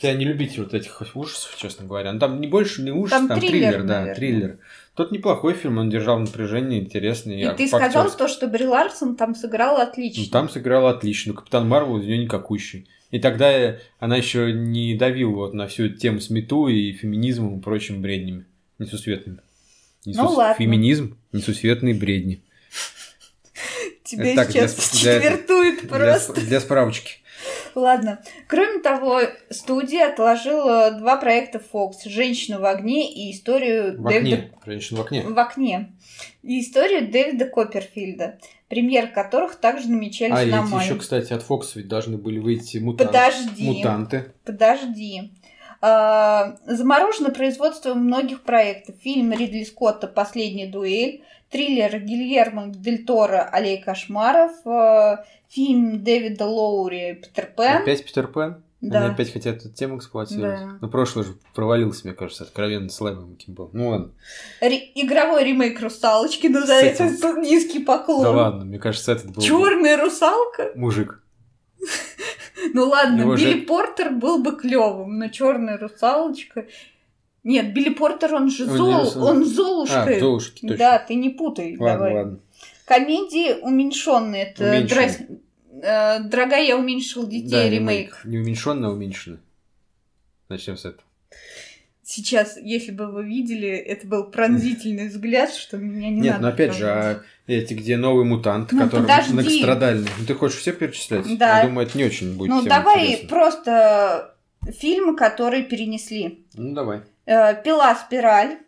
Я 0.00 0.14
не 0.14 0.24
любитель 0.24 0.62
вот 0.62 0.74
этих 0.74 1.02
ужасов, 1.14 1.56
честно 1.56 1.86
говоря. 1.86 2.12
Ну, 2.12 2.20
там 2.20 2.40
не 2.40 2.46
больше 2.46 2.82
не 2.82 2.92
ужас, 2.92 3.10
там, 3.10 3.28
там 3.28 3.40
триллер, 3.40 3.72
триллер 3.72 3.82
да, 3.84 4.14
триллер. 4.14 4.58
Тот 4.94 5.10
неплохой 5.12 5.54
фильм, 5.54 5.78
он 5.78 5.90
держал 5.90 6.18
напряжение, 6.18 6.80
интересный. 6.80 7.40
И 7.40 7.44
а, 7.44 7.54
ты 7.54 7.66
сказал 7.66 8.10
то, 8.10 8.28
что 8.28 8.46
Бри 8.46 8.66
Ларсон 8.66 9.16
там 9.16 9.34
сыграла 9.34 9.82
отлично. 9.82 10.24
Ну, 10.24 10.30
там 10.30 10.48
сыграла 10.48 10.90
отлично. 10.90 11.34
Капитан 11.34 11.68
Марвел 11.68 11.98
из 11.98 12.06
нее 12.06 12.18
никакущий. 12.18 12.88
И 13.10 13.18
тогда 13.18 13.76
она 13.98 14.16
еще 14.16 14.52
не 14.52 14.94
давила 14.94 15.34
вот 15.34 15.54
на 15.54 15.66
всю 15.66 15.86
эту 15.86 15.98
тему 15.98 16.20
с 16.20 16.30
мету 16.30 16.68
и 16.68 16.92
феминизмом 16.92 17.58
и 17.58 17.62
прочими 17.62 17.98
бреднями 17.98 18.44
несусветными. 18.78 19.38
Несус... 20.04 20.22
Ну 20.22 20.30
ладно. 20.30 20.54
Феминизм, 20.64 21.16
несусветные 21.32 21.94
бредни. 21.94 22.42
Тебя 24.04 24.34
так, 24.36 24.50
сейчас 24.50 24.92
четвертует 24.92 25.88
просто. 25.88 26.34
Для, 26.34 26.44
для 26.44 26.60
справочки. 26.60 27.18
Ладно. 27.74 28.20
Кроме 28.46 28.80
того, 28.80 29.20
студия 29.50 30.10
отложила 30.10 30.90
два 30.92 31.16
проекта 31.16 31.60
Fox 31.72 31.92
«Женщина 32.06 32.58
в 32.58 32.64
огне» 32.64 33.12
и 33.12 33.32
историю 33.32 33.98
в 33.98 34.08
Дэвида... 34.08 34.36
окне. 34.36 34.52
«Женщина 34.66 34.98
в 34.98 35.02
окне». 35.04 35.22
В 35.22 35.38
окне. 35.38 35.92
И 36.42 36.60
историю 36.60 37.10
Дэвида 37.10 37.46
Копперфильда 37.46 38.38
премьер 38.68 39.08
которых 39.08 39.56
также 39.56 39.88
намечались 39.88 40.44
а, 40.44 40.46
на 40.46 40.62
май. 40.62 40.82
А 40.82 40.84
еще, 40.84 40.96
кстати, 40.96 41.32
от 41.32 41.42
Fox 41.42 41.62
ведь 41.74 41.88
должны 41.88 42.16
были 42.16 42.38
выйти 42.38 42.78
мутан... 42.78 43.06
Подожди. 43.06 43.64
мутанты. 43.64 44.32
Подожди. 44.44 45.32
А, 45.80 46.56
заморожено 46.66 47.30
производство 47.30 47.94
многих 47.94 48.42
проектов. 48.42 48.96
Фильм 49.02 49.32
Ридли 49.32 49.64
Скотта 49.64 50.06
«Последняя 50.06 50.66
дуэль», 50.66 51.22
триллер 51.50 51.98
Гильермо 52.00 52.68
Дель 52.68 53.04
Торо 53.04 53.42
«Аллея 53.42 53.82
кошмаров», 53.82 54.52
а, 54.66 55.24
фильм 55.48 56.02
Дэвида 56.04 56.44
Лоури 56.44 57.14
«Питер 57.14 57.46
Пен». 57.56 57.82
Опять 57.82 58.04
Питер 58.04 58.26
Пен? 58.28 58.62
Да. 58.80 59.04
Они 59.06 59.12
опять 59.14 59.32
хотят 59.32 59.56
эту 59.56 59.70
тему 59.72 59.98
эксплуатировать. 59.98 60.60
Да. 60.60 60.78
Ну, 60.80 60.88
прошлый 60.88 61.24
же 61.24 61.34
провалился, 61.52 62.02
мне 62.06 62.14
кажется, 62.14 62.44
откровенно 62.44 62.88
слабым 62.90 63.34
каким 63.34 63.54
был. 63.54 63.70
Ну 63.72 63.88
ладно. 63.88 64.12
Ре- 64.60 64.92
игровой 64.94 65.42
ремейк 65.42 65.80
русалочки, 65.80 66.46
но 66.46 66.64
за 66.64 66.74
это 66.74 67.04
низкий 67.40 67.80
поклон. 67.80 68.22
Да 68.22 68.30
ладно, 68.30 68.64
мне 68.64 68.78
кажется, 68.78 69.10
этот 69.12 69.32
был. 69.32 69.42
Черная 69.42 69.96
русалка? 70.00 70.70
Мужик. 70.76 71.22
Ну 72.74 72.88
ладно, 72.88 73.20
Его 73.20 73.34
Билли 73.36 73.60
же- 73.60 73.66
Портер 73.66 74.10
был 74.10 74.42
бы 74.42 74.56
клевым, 74.56 75.18
но 75.18 75.28
черная 75.28 75.78
русалочка. 75.78 76.66
Нет, 77.44 77.72
Билли 77.72 77.90
Портер, 77.90 78.34
он 78.34 78.50
же 78.50 78.66
зол, 78.66 79.12
он 79.24 79.44
Золушка. 79.44 80.02
А, 80.02 80.18
Золушки, 80.18 80.60
точно. 80.62 80.76
Да, 80.76 80.98
ты 80.98 81.14
не 81.14 81.30
путай. 81.30 81.76
Ладно, 81.78 81.98
давай. 81.98 82.14
ладно. 82.14 82.38
Комедии 82.84 83.60
уменьшенные. 83.62 84.44
Это 84.44 84.64
Уменьшенные. 84.70 85.38
дра- 85.80 86.18
э, 86.18 86.20
Дорогая, 86.28 86.64
я 86.64 86.76
уменьшил 86.76 87.26
детей, 87.26 87.48
Да, 87.50 87.68
ремейк. 87.68 88.20
Не 88.24 88.38
уменьшенно, 88.38 88.88
а 88.88 88.90
уменьшенно. 88.90 89.38
Начнем 90.48 90.76
с 90.76 90.84
этого. 90.84 91.04
Сейчас, 92.02 92.56
если 92.56 92.90
бы 92.90 93.12
вы 93.12 93.24
видели, 93.24 93.68
это 93.68 94.06
был 94.06 94.24
пронзительный 94.24 95.08
взгляд, 95.08 95.52
что 95.52 95.76
меня 95.76 96.08
не 96.08 96.20
Нет, 96.22 96.32
надо 96.34 96.42
но 96.42 96.48
опять 96.48 96.74
же, 96.74 96.88
а 96.88 97.20
эти, 97.46 97.74
где 97.74 97.98
новый 97.98 98.24
мутант, 98.24 98.72
Ну, 98.72 98.84
который 98.84 99.02
подожди. 99.02 99.32
многострадальный. 99.34 100.08
Ну, 100.18 100.24
ты 100.26 100.34
хочешь 100.34 100.58
все 100.58 100.72
перечислять? 100.72 101.26
Да. 101.38 101.60
Я 101.60 101.66
думаю, 101.66 101.86
это 101.86 101.98
не 101.98 102.04
очень 102.04 102.34
будет 102.34 102.48
Ну, 102.48 102.62
давай 102.62 103.04
интересно. 103.08 103.28
просто 103.28 104.34
фильмы, 104.78 105.16
которые 105.16 105.64
перенесли. 105.64 106.46
Ну, 106.54 106.72
давай. 106.74 107.02
Э, 107.28 107.62
Пила 107.62 107.94
спираль, 107.94 108.58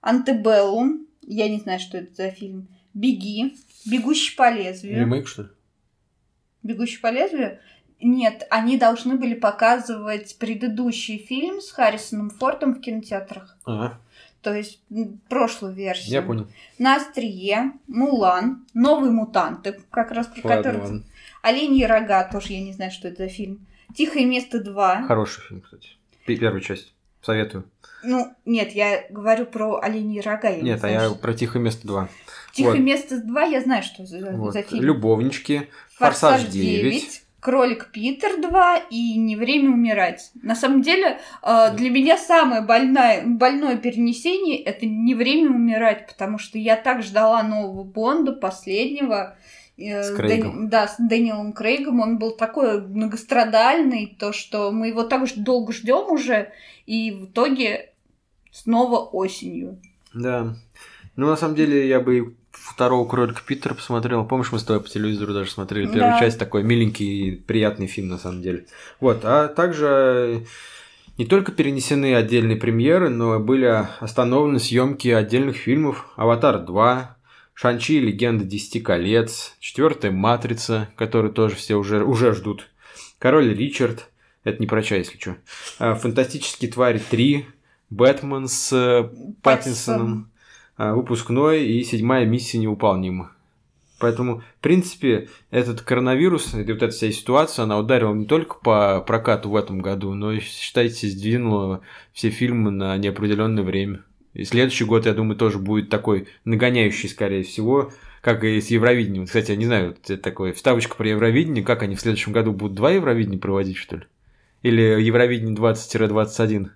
Антебеллум, 0.00 1.06
я 1.20 1.50
не 1.50 1.60
знаю, 1.60 1.78
что 1.78 1.98
это 1.98 2.14
за 2.14 2.30
фильм. 2.30 2.68
Беги, 2.94 3.56
Бегущий 3.84 4.34
по 4.34 4.50
лезвию. 4.50 5.00
Ремейк, 5.00 5.28
что 5.28 5.42
ли? 5.42 5.48
Бегущий 6.62 6.98
по 6.98 7.10
лезвию? 7.10 7.58
Нет, 8.00 8.46
они 8.48 8.78
должны 8.78 9.16
были 9.16 9.34
показывать 9.34 10.38
предыдущий 10.38 11.18
фильм 11.18 11.60
с 11.60 11.70
Харрисоном 11.72 12.30
Фордом 12.30 12.74
в 12.74 12.80
кинотеатрах. 12.80 13.58
Ага, 13.66 14.00
То 14.40 14.54
есть 14.54 14.80
прошлую 15.28 15.74
версию. 15.74 16.12
я 16.12 16.22
понял. 16.22 16.48
На 16.78 16.96
острие, 16.96 17.72
Мулан, 17.86 18.66
Новые 18.72 19.10
мутанты, 19.12 19.78
как 19.90 20.10
раз 20.10 20.26
про 20.28 20.48
Ладно, 20.48 20.62
которых... 20.62 20.82
ладно. 20.84 21.04
Оленьи 21.42 21.84
рога, 21.84 22.24
тоже 22.24 22.54
я 22.54 22.62
не 22.62 22.72
знаю, 22.72 22.90
что 22.90 23.08
это 23.08 23.24
за 23.24 23.28
фильм. 23.28 23.66
Тихое 23.94 24.24
место 24.24 24.60
2. 24.60 25.06
Хороший 25.06 25.42
фильм, 25.42 25.60
кстати. 25.60 25.90
Первую 26.24 26.62
часть. 26.62 26.93
Советую. 27.24 27.64
Ну, 28.02 28.34
нет, 28.44 28.72
я 28.72 29.04
говорю 29.08 29.46
про 29.46 29.80
оленьи 29.80 30.20
рога. 30.20 30.50
Я 30.50 30.56
не 30.56 30.62
Нет, 30.62 30.76
а 30.76 30.80
знаю, 30.80 30.94
я 30.94 31.00
что- 31.08 31.14
про 31.14 31.32
«Тихое 31.32 31.64
место 31.64 31.86
2». 31.88 32.08
Тихое 32.52 32.76
вот. 32.76 32.82
место 32.84 33.18
2, 33.22 33.42
я 33.44 33.60
знаю, 33.62 33.82
что 33.82 34.04
за, 34.04 34.30
Вот. 34.32 34.52
за 34.52 34.62
фильм. 34.62 34.84
«Любовнички», 34.84 35.68
«Форсаж 35.94 36.42
9». 36.42 37.22
Кролик 37.40 37.90
Питер 37.92 38.40
2 38.40 38.76
и 38.90 39.16
Не 39.18 39.36
время 39.36 39.70
умирать. 39.70 40.30
На 40.42 40.54
самом 40.54 40.80
деле, 40.80 41.18
э, 41.42 41.76
для 41.76 41.90
меня 41.90 42.16
самое 42.16 42.62
больное, 42.62 43.22
больное 43.26 43.76
перенесение 43.76 44.62
это 44.62 44.86
не 44.86 45.14
время 45.14 45.50
умирать, 45.50 46.06
потому 46.06 46.38
что 46.38 46.58
я 46.58 46.76
так 46.76 47.02
ждала 47.02 47.42
нового 47.42 47.84
Бонда, 47.84 48.32
последнего. 48.32 49.36
Э, 49.76 50.02
С 50.02 50.14
Крейгом. 50.14 50.68
Да, 50.68 50.88
с 50.88 50.96
Дэниелом 50.98 51.52
Крейгом. 51.52 52.00
Он 52.00 52.18
был 52.18 52.32
такой 52.32 52.80
многострадальный, 52.80 54.16
то, 54.18 54.32
что 54.32 54.70
мы 54.70 54.88
его 54.88 55.04
так 55.04 55.22
долго 55.36 55.72
ждем 55.72 56.10
уже, 56.10 56.52
и 56.86 57.10
в 57.10 57.26
итоге 57.26 57.90
снова 58.50 58.98
осенью. 59.00 59.78
Да. 60.12 60.54
Ну, 61.16 61.26
на 61.26 61.36
самом 61.36 61.54
деле, 61.54 61.88
я 61.88 62.00
бы 62.00 62.34
второго 62.50 63.06
кролика 63.08 63.40
Питера 63.44 63.74
посмотрел. 63.74 64.24
Помнишь, 64.24 64.52
мы 64.52 64.58
с 64.58 64.64
тобой 64.64 64.82
по 64.82 64.88
телевизору 64.88 65.32
даже 65.34 65.50
смотрели 65.50 65.86
первую 65.86 66.12
Да. 66.12 66.20
часть, 66.20 66.38
такой 66.38 66.62
миленький 66.62 67.28
и 67.28 67.30
приятный 67.32 67.86
фильм, 67.86 68.08
на 68.08 68.18
самом 68.18 68.42
деле. 68.42 68.66
Вот, 69.00 69.24
а 69.24 69.48
также 69.48 70.46
не 71.18 71.26
только 71.26 71.52
перенесены 71.52 72.14
отдельные 72.14 72.56
премьеры, 72.56 73.08
но 73.08 73.38
были 73.38 73.86
остановлены 74.00 74.58
съемки 74.58 75.08
отдельных 75.08 75.56
фильмов 75.56 76.08
«Аватар 76.16 76.56
2», 76.64 77.02
«Шанчи. 77.54 78.00
Легенда 78.00 78.44
Десяти 78.44 78.80
колец», 78.80 79.56
«Четвертая 79.60 80.10
матрица», 80.10 80.88
которую 80.96 81.32
тоже 81.32 81.54
все 81.54 81.76
уже, 81.76 82.04
уже 82.04 82.34
ждут, 82.34 82.68
«Король 83.18 83.54
Ричард», 83.54 84.10
это 84.42 84.60
не 84.60 84.66
про 84.66 84.82
чай, 84.82 84.98
если 84.98 85.18
что, 85.18 85.36
«Фантастические 85.78 86.70
твари 86.70 87.00
3», 87.10 87.44
«Бэтмен» 87.90 88.48
с 88.48 88.72
э, 88.72 89.08
Паттинсоном, 89.42 90.30
а, 90.76 90.94
выпускной 90.94 91.64
и 91.64 91.84
седьмая 91.84 92.26
миссия 92.26 92.58
невыполнима. 92.58 93.30
Поэтому, 94.00 94.40
в 94.58 94.60
принципе, 94.60 95.28
этот 95.50 95.80
коронавирус, 95.80 96.54
и 96.54 96.58
вот 96.58 96.68
эта 96.68 96.90
вся 96.90 97.12
ситуация, 97.12 97.62
она 97.62 97.78
ударила 97.78 98.12
не 98.12 98.26
только 98.26 98.56
по 98.56 99.00
прокату 99.00 99.50
в 99.50 99.56
этом 99.56 99.80
году, 99.80 100.12
но 100.14 100.32
и, 100.32 100.40
считайте, 100.40 101.08
сдвинула 101.08 101.80
все 102.12 102.30
фильмы 102.30 102.70
на 102.70 102.96
неопределенное 102.96 103.62
время. 103.62 104.02
И 104.34 104.44
следующий 104.44 104.84
год, 104.84 105.06
я 105.06 105.14
думаю, 105.14 105.36
тоже 105.36 105.58
будет 105.58 105.88
такой 105.88 106.26
нагоняющий, 106.44 107.08
скорее 107.08 107.44
всего, 107.44 107.92
как 108.20 108.42
и 108.44 108.60
с 108.60 108.68
Евровидением. 108.68 109.26
Кстати, 109.26 109.52
я 109.52 109.56
не 109.56 109.66
знаю, 109.66 109.88
вот 109.88 110.10
это 110.10 110.22
такое 110.22 110.52
вставочка 110.52 110.96
про 110.96 111.08
Евровидение, 111.08 111.64
как 111.64 111.82
они 111.82 111.94
в 111.94 112.00
следующем 112.00 112.32
году 112.32 112.52
будут 112.52 112.76
два 112.76 112.90
Евровидения 112.90 113.38
проводить, 113.38 113.76
что 113.76 113.96
ли? 113.96 114.02
Или 114.62 114.80
Евровидение 114.80 115.54
20-21? 115.56 116.70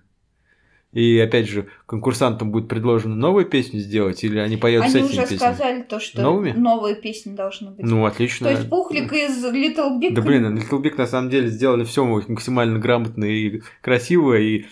И 0.91 1.19
опять 1.19 1.47
же, 1.47 1.67
конкурсантам 1.85 2.51
будет 2.51 2.67
предложено 2.67 3.15
новую 3.15 3.45
песню 3.45 3.79
сделать, 3.79 4.23
или 4.23 4.39
они 4.39 4.57
с 4.57 4.63
Они 4.63 4.79
этими 4.81 5.01
уже 5.03 5.21
песнями? 5.21 5.37
сказали 5.37 5.81
то, 5.83 5.99
что 5.99 6.21
Новыми? 6.21 6.51
новые 6.51 6.95
песни 6.95 7.35
должны 7.35 7.71
быть. 7.71 7.85
Ну, 7.85 8.05
отлично. 8.05 8.47
То 8.47 8.53
есть 8.53 8.69
Пухлик 8.69 9.13
из 9.13 9.43
Little 9.45 9.99
Big... 9.99 10.15
Да 10.15 10.21
блин, 10.23 10.57
Little 10.57 10.81
Big 10.81 10.95
на 10.97 11.05
самом 11.05 11.29
деле 11.29 11.49
сделали 11.49 11.83
все 11.83 12.03
максимально 12.05 12.79
грамотно 12.79 13.25
и 13.25 13.61
красиво, 13.81 14.39
и 14.39 14.65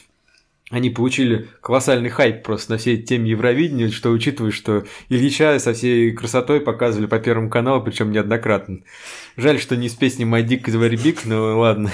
они 0.70 0.90
получили 0.90 1.48
колоссальный 1.62 2.10
хайп 2.10 2.44
просто 2.44 2.74
на 2.74 2.78
всей 2.78 3.02
теме 3.02 3.32
Евровидения, 3.32 3.90
что 3.90 4.10
учитывая, 4.10 4.52
что 4.52 4.86
Ильича 5.08 5.60
со 5.60 5.74
всей 5.74 6.12
красотой 6.12 6.60
показывали 6.60 7.06
по 7.06 7.20
Первому 7.20 7.50
каналу, 7.50 7.82
причем 7.82 8.12
неоднократно. 8.12 8.80
Жаль, 9.38 9.60
что 9.60 9.78
не 9.78 9.88
с 9.88 9.94
песней 9.94 10.26
My 10.26 10.44
Dick 10.46 10.66
is 10.66 10.76
very 10.76 10.96
big, 10.96 11.20
но 11.26 11.58
ладно. 11.58 11.90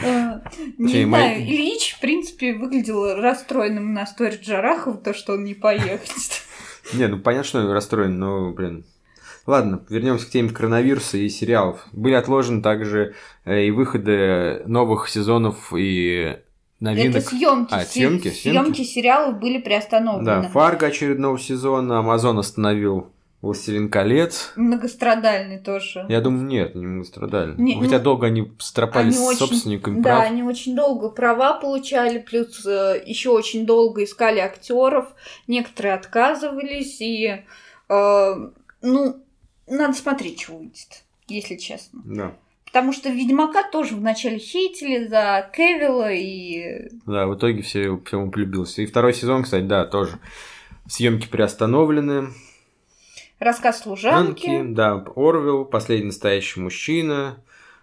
Э, 0.00 0.40
Не 0.78 1.04
знаю, 1.04 1.42
Ильич, 1.42 1.94
в 1.96 2.00
принципе, 2.00 2.54
выглядел 2.54 3.16
расстроенным 3.16 3.92
на 3.92 4.06
сторис 4.06 4.40
Джарахова, 4.40 4.96
то, 4.96 5.12
что 5.12 5.34
он 5.34 5.44
не 5.44 5.54
поехать. 5.54 6.42
Не, 6.94 7.08
ну 7.08 7.18
понятно, 7.18 7.48
что 7.48 7.60
я 7.62 7.72
расстроен, 7.72 8.18
но, 8.18 8.52
блин. 8.52 8.84
Ладно, 9.46 9.84
вернемся 9.88 10.26
к 10.26 10.30
теме 10.30 10.50
коронавируса 10.50 11.18
и 11.18 11.28
сериалов. 11.28 11.84
Были 11.92 12.14
отложены 12.14 12.62
также 12.62 13.14
э, 13.44 13.64
и 13.64 13.70
выходы 13.72 14.62
новых 14.66 15.08
сезонов 15.08 15.72
и 15.76 16.36
новинок. 16.82 17.16
Это 17.16 17.28
съемки. 17.28 17.74
А, 17.74 17.80
съемки, 17.84 18.28
съемки? 18.28 18.38
Съемки 18.40 18.84
сериалов 18.84 19.38
были 19.38 19.58
приостановлены. 19.58 20.24
Да, 20.24 20.42
Фарго 20.48 20.86
очередного 20.86 21.38
сезона, 21.38 21.98
Амазон 22.00 22.38
остановил 22.38 23.06
Властелин 23.40 23.88
колец. 23.90 24.52
Многострадальный 24.56 25.58
тоже. 25.58 26.06
Я 26.08 26.20
думаю, 26.20 26.44
нет, 26.46 26.74
не 26.76 26.86
многострадали. 26.86 27.54
Не, 27.58 27.74
Хотя 27.80 27.98
ну, 27.98 28.04
долго 28.04 28.26
они 28.28 28.52
стропались 28.58 29.16
они 29.16 29.24
с 29.24 29.28
очень- 29.28 29.38
собственниками 29.38 30.00
Да, 30.00 30.16
прав. 30.18 30.30
они 30.30 30.42
очень 30.44 30.76
долго 30.76 31.08
права 31.08 31.54
получали, 31.54 32.18
плюс 32.18 32.64
еще 32.64 33.30
очень 33.30 33.66
долго 33.66 34.04
искали 34.04 34.38
актеров, 34.38 35.06
некоторые 35.48 35.94
отказывались, 35.94 37.00
и 37.00 37.42
э, 37.88 38.34
ну, 38.82 39.16
надо 39.66 39.94
смотреть, 39.94 40.42
что 40.42 40.52
выйдет, 40.52 41.02
если 41.26 41.56
честно. 41.56 42.00
Да. 42.04 42.32
Потому 42.72 42.92
что 42.92 43.10
Ведьмака 43.10 43.64
тоже 43.64 43.94
вначале 43.96 44.38
хейтили 44.38 45.06
за 45.06 45.50
Кавилла 45.54 46.10
и 46.10 46.88
да, 47.04 47.26
в 47.26 47.36
итоге 47.36 47.60
все, 47.60 48.00
всему 48.06 48.30
полюбился. 48.30 48.80
И 48.80 48.86
второй 48.86 49.12
сезон, 49.12 49.42
кстати, 49.42 49.64
да, 49.64 49.84
тоже. 49.84 50.18
Съемки 50.88 51.28
приостановлены. 51.28 52.28
рассказ 53.38 53.82
служанки. 53.82 54.48
Анки, 54.48 54.72
да, 54.74 55.04
Орвилл, 55.16 55.64
Последний 55.66 56.06
настоящий 56.06 56.60
мужчина. 56.60 57.36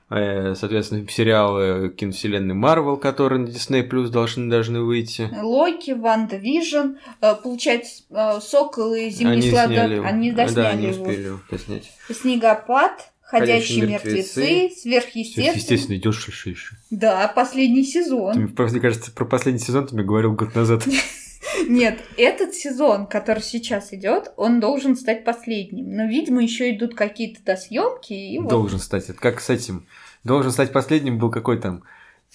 э, 0.10 0.56
Соответственно, 0.56 1.08
сериалы 1.08 1.90
киновселенной 1.96 2.56
Марвел, 2.56 2.98
которые 2.98 3.42
на 3.42 3.48
Disney 3.48 3.88
Plus 3.88 4.08
должны, 4.08 4.50
должны 4.50 4.82
выйти. 4.82 5.30
Локи, 5.40 5.92
Ванда 5.92 6.38
Вижн, 6.38 6.96
э, 7.22 7.36
получается, 7.44 8.04
э, 8.10 8.40
Сокол 8.42 8.96
и 8.96 9.10
Зимний 9.12 9.34
они 9.34 9.52
сладок, 9.52 10.04
они 10.06 10.32
Да, 10.32 10.46
досняли 10.46 10.78
не 10.78 10.88
его. 10.88 11.04
успели 11.04 11.30
доснять. 11.52 11.92
Снегопад, 12.12 13.12
Ходячие 13.30 13.82
Ходячие 13.82 13.88
мертвецы, 13.88 14.40
мертвецы, 14.40 14.82
сверхъестественно. 14.82 15.56
Естественно, 15.56 15.98
идешь 15.98 16.28
еще 16.28 16.50
еще. 16.50 16.76
Да, 16.90 17.28
последний 17.28 17.84
Ты, 17.84 17.92
сезон. 17.92 18.40
мне 18.40 18.48
просто 18.48 18.80
кажется, 18.80 19.12
про 19.12 19.24
последний 19.26 19.60
сезон 19.60 19.86
ты 19.86 19.94
мне 19.94 20.04
говорил 20.04 20.34
год 20.34 20.56
назад. 20.56 20.84
Нет, 21.68 22.00
этот 22.18 22.56
сезон, 22.56 23.06
который 23.06 23.44
сейчас 23.44 23.94
идет, 23.94 24.32
он 24.36 24.60
должен 24.60 24.96
стать 24.96 25.24
последним. 25.26 25.96
Но, 25.96 26.06
видимо, 26.06 26.42
еще 26.42 26.76
идут 26.76 26.96
какие-то 26.96 27.44
досъемки, 27.44 28.14
и 28.14 28.40
вот. 28.40 28.50
Должен 28.50 28.80
стать. 28.80 29.10
Это 29.10 29.20
как 29.20 29.42
с 29.42 29.52
этим. 29.52 29.86
Должен 30.24 30.52
стать 30.52 30.72
последним 30.72 31.20
был 31.20 31.30
какой 31.30 31.62
там 31.62 31.84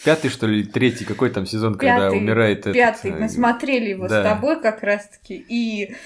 пятый, 0.05 0.29
что 0.29 0.47
ли, 0.47 0.63
третий, 0.63 1.05
какой 1.05 1.31
там 1.31 1.45
сезон, 1.45 1.75
когда 1.75 2.07
Пятый, 2.07 2.19
умирает 2.19 2.61
этот, 2.61 2.75
Пятый, 2.75 3.11
э, 3.11 3.17
мы 3.19 3.29
смотрели 3.29 3.91
его 3.91 4.07
да. 4.07 4.21
с 4.21 4.25
тобой 4.25 4.61
как 4.61 4.85
раз-таки, 4.85 5.45
и 5.49 5.97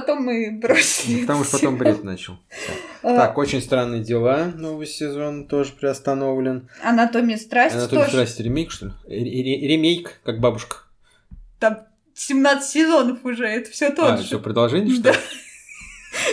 потом 0.00 0.22
мы 0.24 0.58
бросили. 0.62 1.20
Потому 1.22 1.44
что 1.44 1.58
потом 1.58 1.76
бред 1.78 2.02
начал. 2.04 2.34
А, 3.02 3.16
Так, 3.16 3.38
очень 3.38 3.60
странные 3.62 4.02
дела. 4.02 4.52
Новый 4.54 4.86
сезон 4.86 5.46
тоже 5.46 5.72
приостановлен. 5.72 6.68
Анатомия 6.82 7.36
страсти 7.36 7.76
Анатомия 7.76 8.04
тоже. 8.06 8.16
страсти 8.16 8.42
ремейк, 8.42 8.70
что 8.70 8.86
ли? 8.86 8.92
Ре- 9.06 9.42
ре- 9.42 9.68
Ремейк, 9.68 10.20
как 10.24 10.40
бабушка. 10.40 10.76
Там 11.60 11.78
17 12.14 12.68
сезонов 12.70 13.24
уже, 13.24 13.46
это 13.46 13.70
все 13.70 13.88
А, 13.88 13.90
тот 13.92 14.20
что, 14.20 14.36
же. 14.36 14.42
продолжение, 14.42 14.94
что 14.94 15.10
ли? 15.10 15.16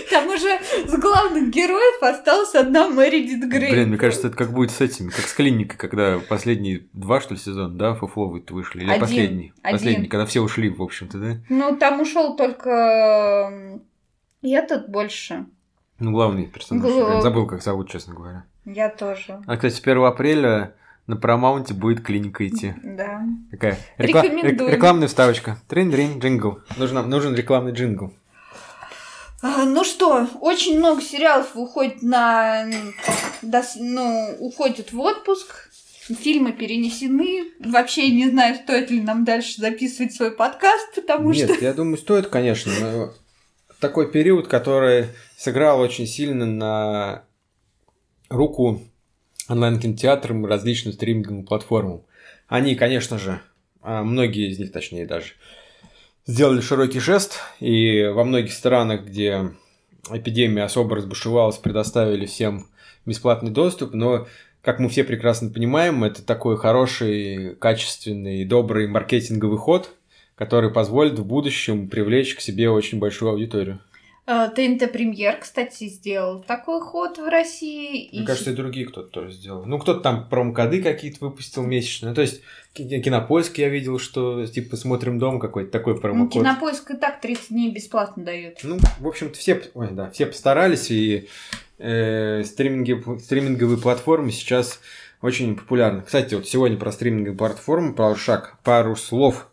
Там 0.09 0.27
уже 0.27 0.59
с 0.87 0.97
главных 0.99 1.49
героев 1.49 2.01
осталась 2.01 2.53
одна 2.55 2.87
Мэридит 2.89 3.47
Грей. 3.49 3.71
Блин, 3.71 3.89
мне 3.89 3.97
кажется, 3.97 4.27
это 4.27 4.37
как 4.37 4.51
будет 4.53 4.71
с 4.71 4.81
этими, 4.81 5.09
как 5.09 5.25
с 5.25 5.33
клиникой, 5.33 5.77
когда 5.77 6.19
последние 6.19 6.85
два, 6.93 7.21
что 7.21 7.33
ли, 7.33 7.39
сезона, 7.39 7.69
да, 7.73 7.93
фуфловые 7.95 8.43
вышли, 8.49 8.81
или 8.81 8.89
Один. 8.89 8.99
последний? 9.01 9.53
Один. 9.61 9.77
Последний, 9.79 10.07
когда 10.07 10.25
все 10.25 10.41
ушли, 10.41 10.69
в 10.69 10.81
общем-то, 10.81 11.17
да? 11.17 11.37
Ну, 11.49 11.77
там 11.77 12.01
ушел 12.01 12.35
только 12.35 13.79
этот 14.41 14.89
больше. 14.89 15.45
Ну, 15.99 16.11
главный 16.11 16.47
персонаж. 16.47 16.83
Гл- 16.83 17.21
забыл, 17.21 17.45
как 17.45 17.61
зовут, 17.61 17.89
честно 17.89 18.15
говоря. 18.15 18.45
Я 18.65 18.89
тоже. 18.89 19.41
А, 19.45 19.55
кстати, 19.55 19.73
с 19.73 19.79
1 19.79 20.03
апреля 20.03 20.73
на 21.07 21.15
Paramount 21.15 21.73
будет 21.73 22.01
клиника 22.03 22.47
идти. 22.47 22.73
Да. 22.83 23.23
Такая 23.51 23.77
рекла- 23.97 24.71
рекламная 24.71 25.07
вставочка. 25.07 25.57
Трин-дрин, 25.67 26.19
джингл. 26.19 26.59
Нужен, 26.77 27.09
нужен 27.09 27.35
рекламный 27.35 27.71
джингл. 27.71 28.13
А, 29.41 29.65
Ну 29.65 29.83
что, 29.83 30.27
очень 30.39 30.77
много 30.77 31.01
сериалов 31.01 31.55
уходит 31.55 32.01
на... 32.01 32.65
Ну, 33.75 34.35
уходят 34.39 34.93
в 34.93 34.99
отпуск. 34.99 35.69
Фильмы 36.07 36.51
перенесены. 36.51 37.51
Вообще 37.59 38.09
не 38.11 38.29
знаю, 38.29 38.55
стоит 38.55 38.91
ли 38.91 39.01
нам 39.01 39.23
дальше 39.23 39.61
записывать 39.61 40.13
свой 40.13 40.31
подкаст, 40.31 40.95
потому 40.95 41.31
Нет, 41.31 41.49
что... 41.49 41.63
я 41.63 41.73
думаю, 41.73 41.97
стоит, 41.97 42.27
конечно. 42.27 42.71
Но 42.79 43.13
такой 43.79 44.11
период, 44.11 44.47
который 44.47 45.07
сыграл 45.37 45.79
очень 45.79 46.07
сильно 46.07 46.45
на 46.45 47.23
руку 48.29 48.81
онлайн-кинотеатрам 49.47 50.45
и 50.45 50.49
различным 50.49 50.93
стриминговым 50.93 51.45
платформам. 51.45 52.03
Они, 52.47 52.75
конечно 52.75 53.17
же, 53.17 53.41
а, 53.81 54.03
многие 54.03 54.51
из 54.51 54.59
них, 54.59 54.71
точнее 54.71 55.05
даже, 55.05 55.33
сделали 56.25 56.61
широкий 56.61 56.99
жест, 56.99 57.39
и 57.59 58.05
во 58.13 58.23
многих 58.23 58.53
странах, 58.53 59.05
где 59.05 59.51
эпидемия 60.09 60.63
особо 60.63 60.95
разбушевалась, 60.95 61.57
предоставили 61.57 62.25
всем 62.25 62.67
бесплатный 63.05 63.51
доступ, 63.51 63.93
но, 63.93 64.27
как 64.61 64.79
мы 64.79 64.89
все 64.89 65.03
прекрасно 65.03 65.49
понимаем, 65.49 66.03
это 66.03 66.23
такой 66.23 66.57
хороший, 66.57 67.55
качественный, 67.55 68.45
добрый 68.45 68.87
маркетинговый 68.87 69.57
ход, 69.57 69.89
который 70.35 70.71
позволит 70.71 71.19
в 71.19 71.25
будущем 71.25 71.87
привлечь 71.87 72.35
к 72.35 72.41
себе 72.41 72.69
очень 72.69 72.99
большую 72.99 73.31
аудиторию. 73.31 73.79
Э, 74.27 74.49
ТНТ 74.55 74.91
Премьер, 74.91 75.37
кстати, 75.39 75.87
сделал 75.89 76.41
такой 76.43 76.79
ход 76.79 77.17
в 77.17 77.27
России. 77.27 78.09
Мне 78.13 78.21
и 78.21 78.25
кажется, 78.25 78.51
и 78.51 78.55
другие 78.55 78.85
кто-то 78.85 79.09
тоже 79.09 79.31
сделал. 79.31 79.65
Ну, 79.65 79.79
кто-то 79.79 79.99
там 80.01 80.29
промокоды 80.29 80.81
какие-то 80.83 81.25
выпустил 81.25 81.63
месячные. 81.63 82.09
Ну, 82.09 82.15
то 82.15 82.21
есть, 82.21 82.41
ки- 82.73 83.01
кинопоиск 83.01 83.57
я 83.57 83.69
видел, 83.69 83.97
что 83.99 84.45
типа 84.45 84.77
смотрим 84.77 85.17
дом 85.17 85.39
какой-то 85.39 85.71
такой 85.71 85.95
Ну, 85.95 85.99
промокод. 86.01 86.33
Кинопоиск 86.33 86.91
и 86.91 86.97
так 86.97 87.19
30 87.19 87.49
дней 87.49 87.71
бесплатно 87.71 88.23
дает. 88.23 88.59
Ну, 88.63 88.77
в 88.99 89.07
общем-то, 89.07 89.37
все, 89.37 89.61
ой, 89.73 89.89
да, 89.91 90.11
все 90.11 90.27
постарались, 90.27 90.91
и 90.91 91.27
э, 91.79 92.43
стриминги, 92.45 93.01
стриминговые 93.19 93.79
платформы 93.79 94.31
сейчас 94.31 94.79
очень 95.23 95.55
популярны. 95.55 96.03
Кстати, 96.03 96.35
вот 96.35 96.47
сегодня 96.47 96.77
про 96.77 96.91
стриминговые 96.91 97.37
платформы, 97.37 97.93
пару 97.93 98.15
шаг, 98.15 98.57
пару 98.63 98.95
слов, 98.95 99.47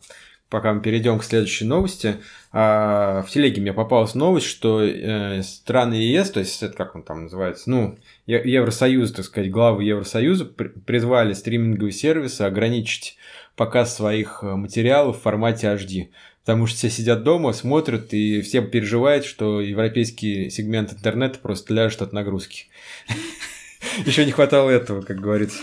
пока 0.50 0.72
мы 0.72 0.80
перейдем 0.82 1.18
к 1.18 1.24
следующей 1.24 1.64
новости. 1.64 2.16
А, 2.50 3.22
в 3.22 3.30
телеге 3.30 3.60
мне 3.60 3.72
попалась 3.72 4.14
новость, 4.14 4.46
что 4.46 4.82
э, 4.82 5.42
страны 5.42 5.94
ЕС, 5.94 6.30
то 6.30 6.40
есть 6.40 6.62
это 6.62 6.74
как 6.74 6.94
он 6.94 7.02
там 7.02 7.24
называется, 7.24 7.68
ну, 7.68 7.98
Евросоюз, 8.26 9.12
так 9.12 9.24
сказать, 9.26 9.50
главы 9.50 9.84
Евросоюза 9.84 10.46
при- 10.46 10.68
призвали 10.68 11.34
стриминговые 11.34 11.92
сервисы 11.92 12.42
ограничить 12.42 13.18
показ 13.54 13.94
своих 13.94 14.38
э, 14.42 14.46
материалов 14.54 15.18
в 15.18 15.22
формате 15.22 15.66
HD. 15.66 16.08
Потому 16.40 16.66
что 16.66 16.78
все 16.78 16.88
сидят 16.88 17.24
дома, 17.24 17.52
смотрят, 17.52 18.14
и 18.14 18.40
все 18.40 18.62
переживают, 18.62 19.26
что 19.26 19.60
европейский 19.60 20.48
сегмент 20.48 20.94
интернета 20.94 21.38
просто 21.40 21.74
ляжет 21.74 22.00
от 22.00 22.14
нагрузки. 22.14 22.68
Еще 24.06 24.24
не 24.24 24.32
хватало 24.32 24.70
этого, 24.70 25.02
как 25.02 25.20
говорится. 25.20 25.58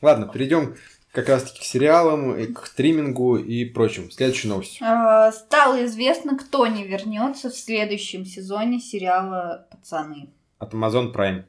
Ладно, 0.00 0.30
перейдем 0.32 0.76
как 1.12 1.28
раз-таки 1.28 1.60
к 1.60 1.64
сериалам, 1.64 2.36
и 2.36 2.46
к 2.46 2.66
стримингу 2.66 3.36
и 3.36 3.64
прочим. 3.64 4.10
Следующая 4.10 4.48
новость. 4.48 4.80
Э, 4.80 5.32
Стало 5.32 5.84
известно, 5.84 6.36
кто 6.36 6.66
не 6.66 6.84
вернется 6.84 7.50
в 7.50 7.56
следующем 7.56 8.24
сезоне 8.24 8.78
сериала 8.80 9.66
«Пацаны». 9.70 10.30
От 10.58 10.74
Amazon 10.74 11.12
Prime. 11.12 11.44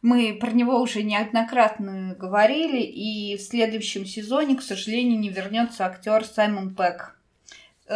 Мы 0.00 0.36
про 0.40 0.50
него 0.50 0.80
уже 0.80 1.02
неоднократно 1.02 2.16
говорили, 2.18 2.80
и 2.80 3.36
в 3.36 3.40
следующем 3.40 4.04
сезоне, 4.04 4.56
к 4.56 4.62
сожалению, 4.62 5.18
не 5.20 5.28
вернется 5.28 5.86
актер 5.86 6.24
Саймон 6.24 6.74
Пэк, 6.74 7.16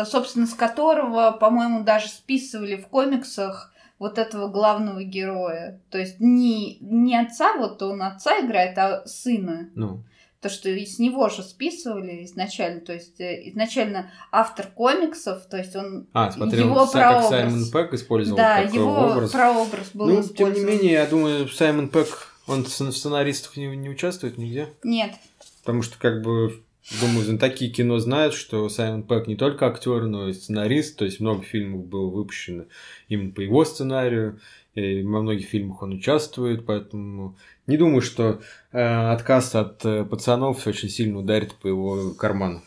собственно, 0.04 0.46
с 0.46 0.54
которого, 0.54 1.32
по-моему, 1.32 1.82
даже 1.82 2.08
списывали 2.08 2.76
в 2.76 2.86
комиксах 2.86 3.72
вот 3.98 4.18
этого 4.18 4.46
главного 4.46 5.02
героя. 5.02 5.80
То 5.90 5.98
есть 5.98 6.20
не, 6.20 6.78
не 6.80 7.18
отца, 7.18 7.56
вот 7.56 7.82
он 7.82 8.02
отца 8.02 8.38
играет, 8.40 8.78
а 8.78 9.04
сына. 9.06 9.70
Ну, 9.74 10.04
То, 10.40 10.48
что 10.48 10.68
с 10.68 10.98
него 10.98 11.28
же 11.28 11.42
списывали 11.42 12.24
изначально. 12.24 12.80
То 12.80 12.92
есть 12.92 13.20
э, 13.20 13.48
изначально 13.50 14.10
автор 14.30 14.66
комиксов, 14.66 15.46
то 15.46 15.56
есть 15.56 15.74
он 15.74 16.06
а, 16.12 16.30
смотрел, 16.30 16.66
его 16.68 16.84
как 16.84 16.92
прообраз. 16.92 17.28
Саймон 17.28 17.70
Пэк 17.72 17.94
использовал 17.94 18.36
да, 18.36 18.62
как 18.62 18.74
его 18.74 18.92
образ. 18.92 19.30
прообраз 19.30 19.90
был 19.94 20.06
Ну, 20.06 20.20
использован. 20.20 20.54
тем 20.54 20.64
не 20.64 20.70
менее, 20.72 20.92
я 20.92 21.06
думаю, 21.06 21.48
Саймон 21.48 21.88
Пэк, 21.88 22.08
он 22.46 22.64
в 22.64 22.68
сценаристах 22.68 23.56
не, 23.56 23.66
не 23.76 23.88
участвует 23.88 24.38
нигде. 24.38 24.68
Нет. 24.84 25.12
Потому 25.62 25.82
что, 25.82 25.98
как 25.98 26.22
бы, 26.22 26.62
думаю, 27.00 27.24
знатоки 27.24 27.68
кино 27.70 27.98
знают, 27.98 28.34
что 28.34 28.68
Саймон 28.68 29.02
Пэк 29.02 29.26
не 29.26 29.36
только 29.36 29.66
актер, 29.66 30.04
но 30.06 30.28
и 30.28 30.32
сценарист. 30.32 30.96
То 30.96 31.04
есть 31.06 31.18
много 31.18 31.42
фильмов 31.42 31.86
было 31.86 32.08
выпущено 32.08 32.64
именно 33.08 33.32
по 33.32 33.40
его 33.40 33.64
сценарию. 33.64 34.38
Во 34.76 35.22
многих 35.22 35.46
фильмах 35.48 35.82
он 35.82 35.94
участвует, 35.94 36.66
поэтому 36.66 37.36
не 37.66 37.76
думаю, 37.76 38.02
что 38.02 38.40
э, 38.72 38.78
отказ 38.78 39.54
от 39.54 39.84
э, 39.84 40.04
пацанов 40.04 40.66
очень 40.66 40.90
сильно 40.90 41.18
ударит 41.18 41.54
по 41.54 41.66
его 41.66 42.12
карману. 42.12 42.62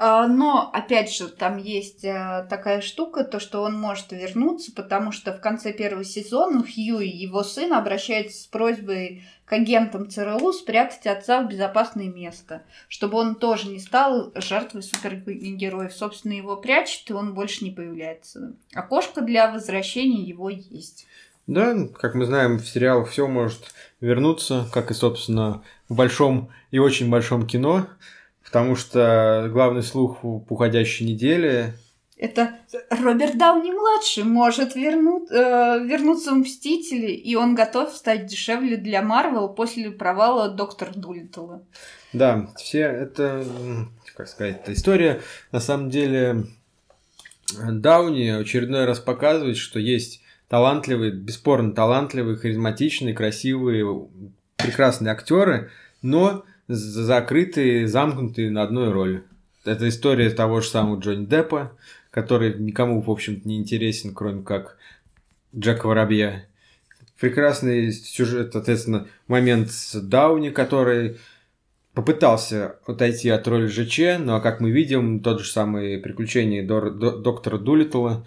А, 0.00 0.28
Но, 0.28 0.70
опять 0.72 1.12
же, 1.12 1.26
там 1.26 1.56
есть 1.58 2.04
э, 2.04 2.46
такая 2.48 2.80
штука, 2.80 3.24
то, 3.24 3.40
что 3.40 3.62
он 3.62 3.76
может 3.76 4.12
вернуться, 4.12 4.72
потому 4.72 5.10
что 5.10 5.32
в 5.32 5.40
конце 5.40 5.72
первого 5.72 6.04
сезона 6.04 6.62
Хью 6.62 7.00
и 7.00 7.08
его 7.08 7.42
сын 7.42 7.72
обращаются 7.72 8.40
с 8.40 8.46
просьбой 8.46 9.24
к 9.44 9.52
агентам 9.52 10.08
ЦРУ 10.08 10.52
спрятать 10.52 11.04
отца 11.08 11.42
в 11.42 11.48
безопасное 11.48 12.06
место, 12.06 12.62
чтобы 12.88 13.18
он 13.18 13.34
тоже 13.34 13.70
не 13.70 13.80
стал 13.80 14.30
жертвой 14.36 14.84
супергероев. 14.84 15.92
Собственно, 15.92 16.34
его 16.34 16.56
прячут, 16.56 17.10
и 17.10 17.14
он 17.14 17.34
больше 17.34 17.64
не 17.64 17.72
появляется. 17.72 18.54
Окошко 18.74 19.20
для 19.20 19.50
возвращения 19.50 20.22
его 20.22 20.48
есть. 20.48 21.08
Да, 21.48 21.74
как 21.98 22.14
мы 22.14 22.26
знаем, 22.26 22.58
в 22.58 22.68
сериалах 22.68 23.08
все 23.08 23.26
может 23.26 23.72
вернуться, 24.02 24.68
как 24.70 24.90
и, 24.90 24.94
собственно, 24.94 25.62
в 25.88 25.94
большом 25.96 26.50
и 26.70 26.78
очень 26.78 27.08
большом 27.08 27.46
кино, 27.46 27.86
потому 28.44 28.76
что 28.76 29.48
главный 29.50 29.82
слух 29.82 30.22
в 30.22 30.44
уходящей 30.52 31.06
неделе 31.06 31.72
Это 32.18 32.58
Роберт 32.90 33.38
Дауни-младший 33.38 34.24
может 34.24 34.76
верну- 34.76 35.26
э, 35.30 35.86
вернуться 35.86 36.32
в 36.32 36.38
«Мстители», 36.38 37.12
и 37.12 37.34
он 37.34 37.54
готов 37.54 37.94
стать 37.94 38.26
дешевле 38.26 38.76
для 38.76 39.00
Марвел 39.00 39.48
после 39.48 39.90
провала 39.90 40.50
«Доктора 40.50 40.92
Дулиттла». 40.94 41.62
Да, 42.12 42.50
все 42.58 42.80
это, 42.80 43.42
как 44.14 44.28
сказать, 44.28 44.60
эта 44.62 44.74
история 44.74 45.22
на 45.50 45.60
самом 45.60 45.88
деле 45.88 46.44
Дауни 47.58 48.28
очередной 48.28 48.84
раз 48.84 48.98
показывает, 48.98 49.56
что 49.56 49.78
есть 49.78 50.20
талантливые, 50.48 51.12
бесспорно 51.12 51.72
талантливые, 51.72 52.36
харизматичные, 52.36 53.14
красивые, 53.14 54.08
прекрасные 54.56 55.12
актеры, 55.12 55.70
но 56.02 56.44
закрытые, 56.68 57.86
замкнутые 57.86 58.50
на 58.50 58.62
одной 58.62 58.90
роли. 58.90 59.22
Это 59.64 59.88
история 59.88 60.30
того 60.30 60.60
же 60.60 60.68
самого 60.68 60.98
Джонни 60.98 61.26
Деппа, 61.26 61.72
который 62.10 62.54
никому, 62.58 63.00
в 63.00 63.10
общем-то, 63.10 63.46
не 63.46 63.58
интересен, 63.58 64.14
кроме 64.14 64.42
как 64.42 64.76
Джека 65.54 65.86
Воробья. 65.86 66.44
Прекрасный 67.20 67.92
сюжет, 67.92 68.52
соответственно, 68.52 69.06
момент 69.26 69.70
с 69.70 70.00
Дауни, 70.00 70.50
который 70.50 71.18
попытался 71.92 72.76
отойти 72.86 73.28
от 73.28 73.46
роли 73.48 73.66
ЖЧ, 73.66 74.20
но, 74.20 74.40
как 74.40 74.60
мы 74.60 74.70
видим, 74.70 75.20
тот 75.20 75.40
же 75.40 75.50
самый 75.50 75.98
приключение 75.98 76.64
Дор- 76.64 76.92
До- 76.92 77.18
доктора 77.18 77.58
Дулиттла 77.58 77.98
он 78.00 78.24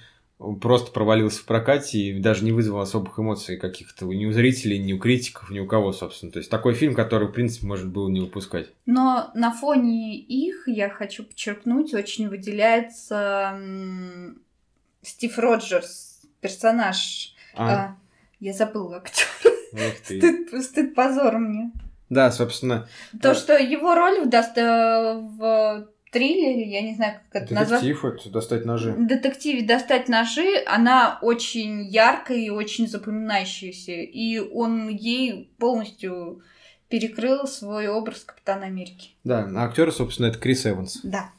просто 0.61 0.91
провалился 0.91 1.41
в 1.41 1.45
прокате 1.45 1.99
и 1.99 2.19
даже 2.19 2.43
не 2.43 2.51
вызвал 2.51 2.79
особых 2.81 3.19
эмоций 3.19 3.57
каких-то 3.57 4.05
ни 4.05 4.25
у 4.25 4.31
зрителей, 4.31 4.79
ни 4.79 4.93
у 4.93 4.99
критиков, 4.99 5.49
ни 5.51 5.59
у 5.59 5.67
кого, 5.67 5.91
собственно. 5.93 6.31
То 6.31 6.39
есть 6.39 6.49
такой 6.49 6.73
фильм, 6.73 6.95
который, 6.95 7.27
в 7.27 7.31
принципе, 7.31 7.67
можно 7.67 7.89
было 7.89 8.09
не 8.09 8.19
выпускать. 8.21 8.69
Но 8.85 9.31
на 9.35 9.51
фоне 9.51 10.17
их, 10.17 10.67
я 10.67 10.89
хочу 10.89 11.23
подчеркнуть, 11.23 11.93
очень 11.93 12.27
выделяется 12.29 13.59
Стив 15.01 15.37
Роджерс, 15.37 16.21
персонаж. 16.41 17.33
А, 17.55 17.69
А, 17.73 17.95
я 18.39 18.53
забыла 18.53 18.97
актер. 18.97 19.25
Стыд, 20.03 20.63
стыд, 20.63 20.95
позор 20.95 21.37
мне. 21.37 21.71
Да, 22.09 22.29
собственно, 22.31 22.87
То, 23.13 23.29
Да. 23.29 23.35
что 23.35 23.57
его 23.57 23.95
роль 23.95 24.19
в, 24.21 24.29
в 24.29 25.87
триллере, 26.11 26.69
я 26.69 26.81
не 26.81 26.93
знаю, 26.95 27.19
как 27.31 27.43
это 27.43 27.53
назвать. 27.53 27.81
Детектив, 27.81 28.05
это 28.05 28.29
достать 28.29 28.65
ножи. 28.65 28.91
В 28.91 29.07
детективе 29.07 29.65
«Достать 29.65 30.09
ножи» 30.09 30.63
она 30.67 31.17
очень 31.21 31.87
яркая 31.87 32.37
и 32.37 32.49
очень 32.49 32.87
запоминающаяся. 32.87 33.93
И 33.93 34.39
он 34.39 34.89
ей 34.89 35.49
полностью 35.57 36.43
перекрыл 36.89 37.47
свой 37.47 37.87
образ 37.87 38.23
Капитана 38.25 38.65
Америки. 38.65 39.11
Да, 39.23 39.49
а 39.55 39.65
актер, 39.65 39.91
собственно, 39.91 40.27
это 40.27 40.37
Крис 40.37 40.65
Эванс. 40.65 40.99
Да. 41.03 41.31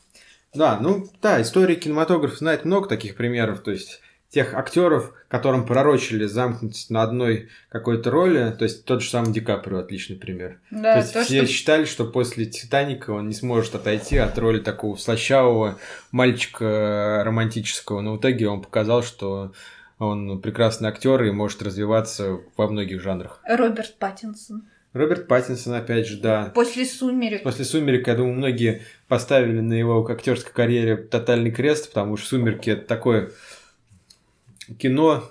Да, 0.55 0.79
ну 0.81 1.07
да, 1.21 1.41
история 1.41 1.77
кинематографа 1.77 2.37
знает 2.37 2.65
много 2.65 2.89
таких 2.89 3.17
примеров, 3.17 3.63
то 3.63 3.71
есть 3.71 4.01
тех 4.33 4.55
актеров, 4.55 5.13
которым 5.29 5.67
пророчили 5.67 6.25
замкнуть 6.25 6.87
на 6.89 7.03
одной 7.03 7.51
какой-то 7.69 8.11
роли, 8.11 8.51
то 8.59 8.65
есть 8.65 8.87
тот 8.87 9.03
же 9.03 9.11
самый 9.11 9.31
Ди 9.31 9.41
Каприо 9.41 9.79
отличный 9.81 10.17
пример. 10.17 10.59
Да, 10.71 10.95
то 10.95 10.99
есть 11.01 11.13
то, 11.13 11.23
все 11.23 11.45
что- 11.45 11.53
считали, 11.53 11.85
что 11.85 12.07
после 12.07 12.47
Титаника 12.47 13.11
он 13.11 13.29
не 13.29 13.35
сможет 13.35 13.75
отойти 13.75 14.17
от 14.17 14.39
роли 14.39 14.59
такого 14.59 14.97
слащавого 14.97 15.79
мальчика 16.13 17.23
романтического, 17.27 18.01
но 18.01 18.15
в 18.15 18.21
итоге 18.21 18.49
он 18.49 18.63
показал, 18.63 19.03
что 19.03 19.53
он 19.99 20.41
прекрасный 20.41 20.89
актер 20.89 21.23
и 21.25 21.31
может 21.31 21.63
развиваться 21.63 22.39
во 22.57 22.69
многих 22.69 23.03
жанрах. 23.03 23.41
Роберт 23.47 23.99
Паттинсон. 23.99 24.63
Роберт 24.95 25.29
Паттинсон, 25.29 25.75
опять 25.75 26.07
же, 26.07 26.19
да. 26.19 26.51
После 26.55 26.85
«Сумерек». 26.87 27.43
После 27.43 27.65
«Сумерек», 27.65 28.07
я 28.07 28.15
думаю, 28.15 28.35
многие 28.35 28.83
поставили 29.09 29.61
на 29.61 29.75
его 29.75 30.07
актерской 30.07 30.53
карьере 30.53 30.97
тотальный 30.97 31.51
крест, 31.51 31.89
потому 31.89 32.17
что 32.17 32.29
«Сумерки»— 32.29 32.71
это 32.71 32.87
такое 32.87 33.31
кино, 34.75 35.25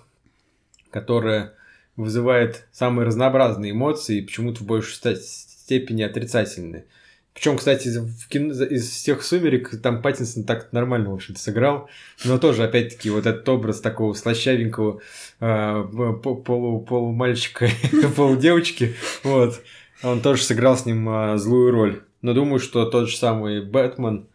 которое 0.89 1.53
вызывает 1.95 2.67
самые 2.71 3.05
разнообразные 3.05 3.71
эмоции 3.71 4.17
и 4.17 4.21
почему-то 4.21 4.63
в 4.63 4.67
большей 4.67 5.15
степени 5.17 6.03
отрицательные. 6.03 6.85
Причем, 7.33 7.57
кстати, 7.57 7.87
в 7.87 8.27
кино, 8.27 8.51
из 8.65 8.89
всех 8.89 9.23
«Сумерек» 9.23 9.81
там 9.81 10.01
Паттинсон 10.01 10.43
так 10.43 10.73
нормально, 10.73 11.11
в 11.11 11.13
общем-то, 11.13 11.39
сыграл. 11.39 11.89
Но 12.25 12.37
тоже, 12.37 12.63
опять-таки, 12.63 13.09
вот 13.09 13.25
этот 13.25 13.47
образ 13.47 13.79
такого 13.79 14.13
слащавенького 14.13 14.99
э, 15.39 15.87
по- 16.23 16.35
полу, 16.35 16.81
полумальчика, 16.81 17.69
полудевочки, 18.17 18.95
вот, 19.23 19.61
он 20.03 20.21
тоже 20.21 20.43
сыграл 20.43 20.77
с 20.77 20.85
ним 20.85 21.07
э, 21.09 21.37
злую 21.37 21.71
роль. 21.71 22.03
Но 22.21 22.33
думаю, 22.33 22.59
что 22.59 22.85
тот 22.85 23.09
же 23.09 23.15
самый 23.15 23.61
Бэтмен 23.61 24.27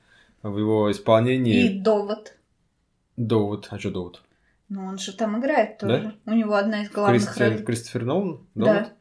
в 0.43 0.57
его 0.59 0.91
исполнении... 0.91 1.67
И 1.67 1.79
«Довод». 1.79 2.35
Довод. 3.17 3.69
А 3.71 3.79
что 3.79 3.91
Довод? 3.91 4.23
Ну, 4.69 4.85
он 4.85 4.99
же 4.99 5.13
там 5.13 5.39
играет 5.39 5.79
тоже. 5.79 6.15
У 6.27 6.33
него 6.33 6.55
одна 6.55 6.83
из 6.83 6.91
главных 6.91 7.23
Кристофер, 7.23 7.51
ролей. 7.51 7.65
Кристофер 7.65 8.05
Нолан? 8.05 8.41
Да. 8.55 8.65
Довод? 8.65 8.93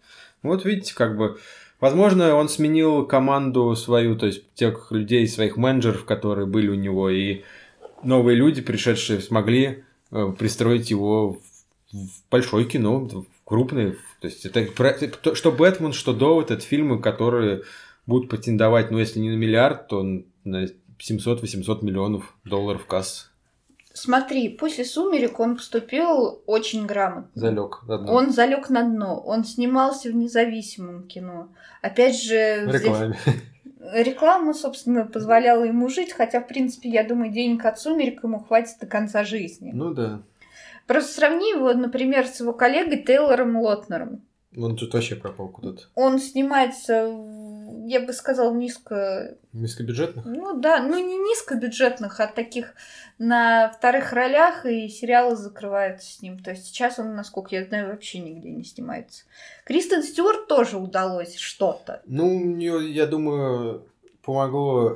Вот 0.44 0.66
видите, 0.66 0.94
как 0.94 1.18
бы... 1.18 1.38
Возможно, 1.80 2.36
он 2.36 2.48
сменил 2.50 3.06
команду 3.06 3.76
свою, 3.76 4.16
то 4.16 4.28
есть 4.28 4.54
тех 4.54 4.92
людей, 4.92 5.28
своих 5.28 5.58
менеджеров, 5.58 6.06
которые 6.06 6.48
были 6.48 6.70
у 6.70 6.76
него, 6.76 7.10
и 7.10 7.44
новые 8.02 8.38
люди, 8.38 8.62
пришедшие, 8.62 9.20
смогли 9.20 9.84
э, 10.12 10.34
пристроить 10.38 10.90
его 10.90 11.34
в, 11.34 11.38
в 11.92 12.30
большое 12.32 12.66
кино, 12.66 13.00
в 13.00 13.26
крупное. 13.44 13.98
То 14.22 14.28
есть 14.28 14.46
это 14.46 14.66
что 15.36 15.52
Бэтмен, 15.52 15.94
что 15.94 16.14
Довод, 16.14 16.50
это 16.52 16.62
фильмы, 16.62 17.00
которые 17.02 17.64
будут 18.06 18.30
претендовать, 18.30 18.92
ну, 18.92 19.00
если 19.00 19.20
не 19.20 19.30
на 19.30 19.36
миллиард, 19.36 19.88
то 19.88 20.04
на 20.44 20.66
700-800 21.00 21.84
миллионов 21.84 22.36
долларов 22.46 22.86
касс. 22.86 23.32
Смотри, 23.98 24.50
после 24.50 24.84
«Сумерек» 24.84 25.40
он 25.40 25.56
поступил 25.56 26.44
очень 26.48 26.86
грамотно. 26.86 27.32
Залег. 27.34 27.82
Он 27.88 28.30
залег 28.30 28.70
на 28.70 28.84
дно, 28.84 29.22
он 29.22 29.46
снимался 29.46 30.10
в 30.10 30.16
независимом 30.16 31.08
кино. 31.08 31.48
Опять 31.82 32.22
же, 32.22 32.66
в 32.66 32.70
здесь 32.72 32.82
рекламе. 32.84 33.18
реклама, 33.94 34.54
собственно, 34.54 35.06
позволяла 35.06 35.64
ему 35.64 35.88
жить, 35.88 36.12
хотя, 36.12 36.42
в 36.42 36.48
принципе, 36.48 36.90
я 36.90 37.06
думаю, 37.06 37.32
денег 37.32 37.64
от 37.64 37.80
«Сумерек» 37.80 38.22
ему 38.22 38.40
хватит 38.40 38.76
до 38.82 38.86
конца 38.86 39.24
жизни. 39.24 39.72
Ну 39.74 39.94
да. 39.94 40.22
Просто 40.88 41.14
сравни 41.14 41.52
его, 41.52 41.74
например, 41.74 42.28
с 42.28 42.42
его 42.42 42.52
коллегой 42.52 43.02
Тейлором 43.02 43.56
Лотнером. 43.56 44.24
Он 44.58 44.76
тут 44.76 44.94
вообще 44.94 45.16
пропал 45.16 45.50
куда-то. 45.50 45.84
Он 45.96 46.20
снимается, 46.20 47.12
я 47.86 48.00
бы 48.00 48.14
сказала, 48.14 48.54
низко... 48.54 49.36
Низкобюджетных? 49.54 50.26
Ну 50.26 50.60
да, 50.60 50.82
ну 50.82 50.98
не 50.98 51.18
низкобюджетных, 51.18 52.20
а 52.20 52.28
таких 52.28 52.74
на 53.18 53.70
вторых 53.70 54.14
ролях, 54.14 54.66
и 54.66 54.88
сериалы 54.88 55.36
закрываются 55.36 56.12
с 56.12 56.22
ним. 56.22 56.40
То 56.40 56.52
есть 56.52 56.66
сейчас 56.66 57.00
он, 57.00 57.16
насколько 57.16 57.56
я 57.56 57.66
знаю, 57.66 57.90
вообще 57.90 58.20
нигде 58.20 58.52
не 58.52 58.64
снимается. 58.64 59.24
Кристен 59.66 60.04
Стюарт 60.04 60.48
тоже 60.48 60.78
удалось 60.78 61.36
что-то. 61.36 62.02
Ну, 62.06 62.58
я 62.58 63.06
думаю, 63.08 63.86
помогло 64.22 64.96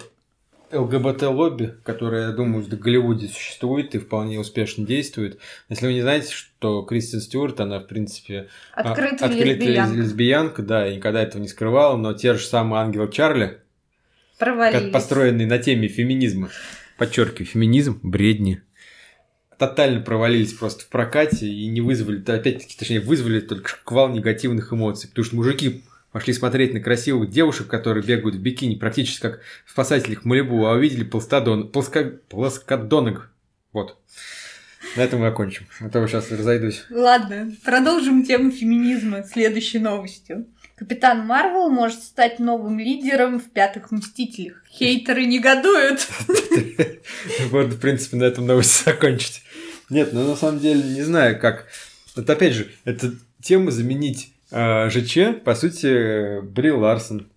ЛГБТ-лобби, 0.72 1.76
которое, 1.84 2.28
я 2.28 2.32
думаю, 2.32 2.64
в 2.64 2.70
Голливуде 2.70 3.28
существует 3.28 3.96
и 3.96 4.00
вполне 4.00 4.40
успешно 4.40 4.86
действует. 4.86 5.40
Если 5.68 5.86
вы 5.86 5.94
не 5.94 6.02
знаете, 6.02 6.32
что 6.32 6.84
Кристен 6.84 7.22
Стюарт, 7.22 7.60
она, 7.60 7.80
в 7.80 7.88
принципе, 7.88 8.48
а, 8.74 8.82
Открытая 8.82 9.30
открытая 9.30 9.56
лесбиянка. 9.56 9.98
лесбиянка, 9.98 10.62
да, 10.64 10.88
и 10.88 10.96
никогда 10.98 11.22
этого 11.24 11.42
не 11.42 11.48
скрывала, 11.48 11.98
но 11.98 12.14
те 12.14 12.34
же 12.34 12.46
самые 12.46 12.82
ангелы 12.82 13.12
Чарли, 13.12 13.60
Провалились. 14.38 14.84
как 14.84 14.92
построенные 14.92 15.48
на 15.48 15.58
теме 15.58 15.88
феминизма, 15.88 16.50
подчеркиваю, 16.98 17.48
феминизм, 17.48 18.00
бредни, 18.04 18.62
тотально 19.58 20.02
провалились 20.02 20.54
просто 20.54 20.86
в 20.86 20.88
прокате 20.88 21.48
и 21.48 21.68
не 21.68 21.82
вызвали, 21.82 22.20
опять-таки, 22.20 22.76
точнее, 22.78 23.02
вызвали 23.02 23.42
только 23.42 23.70
шквал 23.70 24.10
негативных 24.10 24.72
эмоций, 24.72 25.10
потому 25.10 25.26
что 25.26 25.36
мужики 25.36 25.84
пошли 26.12 26.34
смотреть 26.34 26.74
на 26.74 26.80
красивых 26.80 27.30
девушек, 27.30 27.68
которые 27.68 28.04
бегают 28.04 28.36
в 28.36 28.42
бикини, 28.42 28.76
практически 28.76 29.22
как 29.22 29.42
в 29.66 29.72
спасателях 29.72 30.26
Малибу, 30.26 30.66
а 30.66 30.74
увидели 30.74 31.04
пластодон, 31.04 31.70
плоско, 31.70 32.04
плоскодонок. 32.30 33.32
Вот. 33.74 33.98
На 34.96 35.02
этом 35.02 35.20
мы 35.20 35.28
окончим. 35.28 35.68
А 35.82 35.90
то 35.90 36.06
сейчас 36.08 36.32
разойдусь. 36.32 36.86
Ладно, 36.90 37.52
продолжим 37.64 38.26
тему 38.26 38.52
феминизма 38.52 39.24
следующей 39.24 39.80
новостью. 39.80 40.48
Капитан 40.76 41.26
Марвел 41.26 41.70
может 41.70 42.02
стать 42.02 42.40
новым 42.40 42.80
лидером 42.80 43.40
в 43.40 43.50
«Пятых 43.50 43.92
Мстителях». 43.92 44.64
Хейтеры 44.70 45.26
негодуют. 45.26 46.08
Вот, 47.50 47.74
в 47.74 47.80
принципе, 47.80 48.18
на 48.18 48.24
этом 48.24 48.46
новость 48.46 48.86
закончить. 48.86 49.42
Нет, 49.90 50.14
ну 50.14 50.26
на 50.26 50.36
самом 50.36 50.60
деле 50.60 50.82
не 50.82 51.02
знаю, 51.02 51.38
как. 51.40 51.68
Вот 52.16 52.30
опять 52.30 52.54
же, 52.54 52.72
эта 52.86 53.12
тема 53.42 53.72
заменить 53.72 54.32
ЖЧ, 54.90 55.42
по 55.44 55.56
сути, 55.56 55.86
э, 55.88 56.42
Бри 56.42 56.72
Ларсон. 56.72 57.30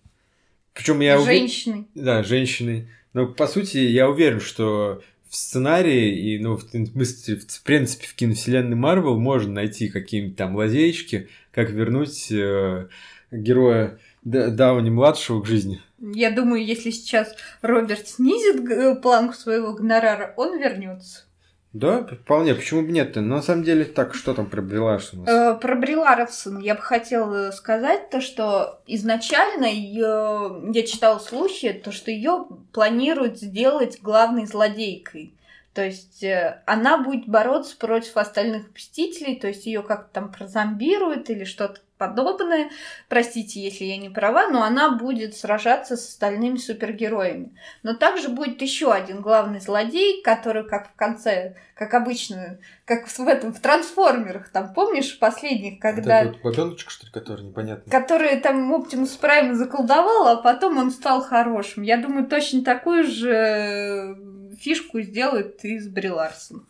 Причем 0.73 0.99
я 1.01 1.17
уве- 1.17 1.25
Женщины. 1.25 1.85
Да, 1.95 2.23
женщины. 2.23 2.89
Но 3.13 3.27
по 3.27 3.45
сути, 3.47 3.77
я 3.77 4.09
уверен, 4.09 4.39
что 4.41 5.01
в 5.29 5.35
сценарии 5.35 6.17
и, 6.35 6.39
ну, 6.39 6.55
в, 6.57 6.61
смысле, 6.63 7.35
в, 7.37 7.61
принципе, 7.63 8.07
в 8.07 8.15
киновселенной 8.15 8.75
Марвел 8.75 9.19
можно 9.19 9.51
найти 9.53 9.89
какие-нибудь 9.89 10.35
там 10.35 10.55
лазеечки, 10.55 11.29
как 11.51 11.69
вернуть 11.69 12.31
э, 12.31 12.87
героя 13.31 13.99
Д- 14.23 14.49
Дауни 14.51 14.89
младшего 14.89 15.41
к 15.41 15.45
жизни. 15.45 15.81
Я 15.99 16.31
думаю, 16.31 16.65
если 16.65 16.89
сейчас 16.89 17.35
Роберт 17.61 18.07
снизит 18.07 18.63
г- 18.63 18.95
планку 18.95 19.33
своего 19.35 19.73
гонорара, 19.73 20.33
он 20.37 20.59
вернется. 20.59 21.25
Да, 21.73 22.05
вполне. 22.23 22.53
Почему 22.53 22.83
бы 22.83 22.91
нет-то? 22.91 23.21
Но 23.21 23.37
на 23.37 23.41
самом 23.41 23.63
деле, 23.63 23.83
так, 23.83 24.13
что 24.13 24.33
там 24.35 24.45
про 24.45 24.61
Бри 24.61 24.77
Ларсон 24.77 25.21
у? 25.21 25.25
Э, 25.25 25.55
Про 25.59 25.75
Бри 25.75 25.95
Ларсон 25.95 26.59
я 26.59 26.75
бы 26.75 26.81
хотела 26.81 27.49
сказать 27.49 28.11
то, 28.11 28.21
что 28.21 28.79
изначально 28.85 29.65
её- 29.65 30.71
я 30.71 30.83
читала 30.85 31.17
слухи, 31.17 31.73
то, 31.73 31.91
что 31.91 32.11
ее 32.11 32.45
планируют 32.71 33.39
сделать 33.39 33.99
главной 34.01 34.45
злодейкой. 34.45 35.33
То 35.73 35.83
есть 35.83 36.23
э, 36.23 36.61
она 36.67 36.99
будет 36.99 37.27
бороться 37.27 37.75
против 37.75 38.17
остальных 38.17 38.67
мстителей, 38.75 39.35
то 39.35 39.47
есть 39.47 39.65
ее 39.65 39.81
как-то 39.81 40.13
там 40.13 40.31
прозомбируют 40.31 41.31
или 41.31 41.43
что-то 41.43 41.81
подобное. 42.07 42.69
Простите, 43.09 43.61
если 43.61 43.85
я 43.85 43.97
не 43.97 44.09
права, 44.09 44.47
но 44.49 44.63
она 44.63 44.91
будет 44.97 45.35
сражаться 45.35 45.95
с 45.95 46.07
остальными 46.09 46.57
супергероями. 46.57 47.55
Но 47.83 47.93
также 47.93 48.29
будет 48.29 48.61
еще 48.61 48.91
один 48.91 49.21
главный 49.21 49.59
злодей, 49.59 50.21
который, 50.21 50.63
как 50.67 50.89
в 50.91 50.95
конце, 50.95 51.55
как 51.75 51.93
обычно, 51.93 52.59
как 52.85 53.07
в 53.07 53.27
этом 53.27 53.53
в 53.53 53.59
трансформерах, 53.59 54.49
там 54.49 54.73
помнишь 54.73 55.17
последних, 55.19 55.79
когда 55.79 56.23
Вот 56.25 56.41
бабёночка, 56.41 56.89
что 56.91 57.05
ли, 57.05 57.11
которая 57.11 57.45
непонятно. 57.45 57.91
который 57.91 58.39
там 58.39 58.71
Оптимус 58.73 59.11
Прайм 59.11 59.55
заколдовал, 59.55 60.27
а 60.27 60.35
потом 60.37 60.77
он 60.77 60.91
стал 60.91 61.21
хорошим. 61.23 61.83
Я 61.83 61.97
думаю, 61.97 62.27
точно 62.27 62.63
такую 62.63 63.05
же 63.05 63.31
э, 63.33 64.15
фишку 64.59 65.01
сделают 65.01 65.63
и 65.63 65.79
с 65.79 65.87
Бри 65.87 66.09
Ларсон. 66.09 66.65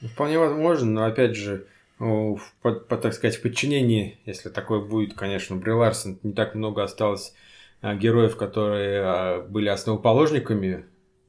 Ну, 0.00 0.08
Вполне 0.08 0.38
возможно, 0.38 0.90
но 0.90 1.04
опять 1.06 1.34
же, 1.36 1.66
в, 1.98 2.40
под- 2.62 2.88
под, 2.88 3.00
так 3.02 3.14
сказать, 3.14 3.36
в 3.36 3.42
подчинении, 3.42 4.18
если 4.26 4.48
такое 4.50 4.80
будет, 4.80 5.14
конечно, 5.14 5.56
Бри 5.56 5.72
Ларсон, 5.72 6.18
не 6.22 6.32
так 6.32 6.54
много 6.54 6.82
осталось 6.82 7.32
а, 7.80 7.94
героев, 7.94 8.36
которые 8.36 9.00
а, 9.02 9.40
были 9.42 9.68
основоположниками 9.68 10.84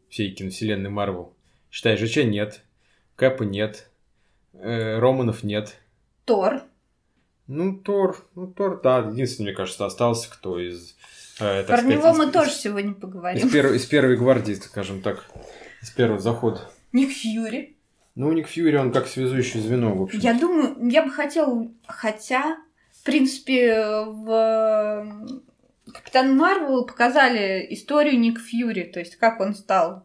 всей 0.10 0.32
киновселенной 0.34 0.90
Марвел. 0.90 1.34
Считай, 1.72 1.96
ЖЧ 1.98 2.18
нет, 2.26 2.62
Кэпа 3.16 3.44
нет, 3.44 3.90
э, 4.54 5.00
Романов 5.00 5.44
нет. 5.44 5.76
Тор. 6.26 6.62
Ну, 7.48 7.78
Тор, 7.78 8.18
ну, 8.36 8.48
Тор, 8.48 8.82
да, 8.82 9.00
единственный, 9.00 9.48
мне 9.48 9.54
кажется, 9.56 9.86
остался, 9.86 10.30
кто 10.30 10.60
из 10.60 10.98
э, 11.40 11.64
Про 11.64 11.78
сказать, 11.78 11.86
него 11.86 12.10
из- 12.10 12.18
мы 12.18 12.26
из- 12.26 12.32
тоже 12.32 12.52
сегодня 12.52 12.94
поговорим. 12.94 13.48
Из, 13.48 13.52
первой, 13.52 13.78
из 13.78 13.86
первой 13.86 14.18
гвардии, 14.18 14.54
скажем 14.56 15.02
так. 15.02 15.26
Из 15.82 15.90
первого 15.92 16.20
захода. 16.20 16.70
Ник 16.92 17.12
Фьюри. 17.12 17.77
Ну, 18.18 18.32
Ник 18.34 18.48
Фьюри, 18.48 18.76
он 18.78 18.92
как 18.92 19.08
связующее 19.08 19.62
звено, 19.62 19.94
в 19.94 20.02
общем. 20.02 20.20
Я 20.20 20.34
думаю, 20.34 20.90
я 20.90 21.04
бы 21.04 21.12
хотела, 21.12 21.68
хотя, 21.86 22.58
в 23.00 23.04
принципе, 23.04 23.80
в 24.06 25.08
Капитан 25.94 26.36
Марвел 26.36 26.84
показали 26.86 27.68
историю 27.70 28.20
Ник 28.20 28.40
Фьюри, 28.40 28.84
то 28.86 29.00
есть 29.00 29.18
как 29.18 29.40
он 29.40 29.54
стал 29.54 30.04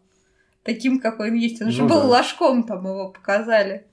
таким, 0.62 1.00
какой 1.00 1.30
он 1.30 1.36
есть. 1.36 1.62
Он 1.62 1.70
же 1.70 1.82
Ну 1.82 1.88
был 1.88 2.00
да. 2.02 2.06
ложком, 2.06 2.64
там 2.64 2.84
его 2.86 3.08
показали. 3.08 3.86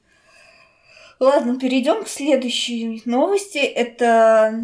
Ладно, 1.21 1.57
перейдем 1.57 2.03
к 2.03 2.07
следующей 2.09 3.01
новости. 3.05 3.57
Это 3.57 4.61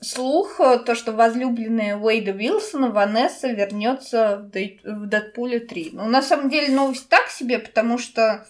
слух, 0.00 0.60
э, 0.60 0.78
то, 0.78 0.94
что 0.94 1.12
возлюбленная 1.12 1.96
Уэйда 1.96 2.32
Вилсона, 2.32 2.90
Ванесса, 2.90 3.48
вернется 3.52 4.38
в, 4.38 4.50
Дей- 4.50 4.80
в 4.84 5.06
Дэдпуле 5.06 5.60
3. 5.60 5.90
Ну, 5.92 6.04
на 6.08 6.20
самом 6.22 6.50
деле, 6.50 6.74
новость 6.74 7.08
так 7.08 7.28
себе, 7.28 7.58
потому 7.58 7.96
что, 7.98 8.46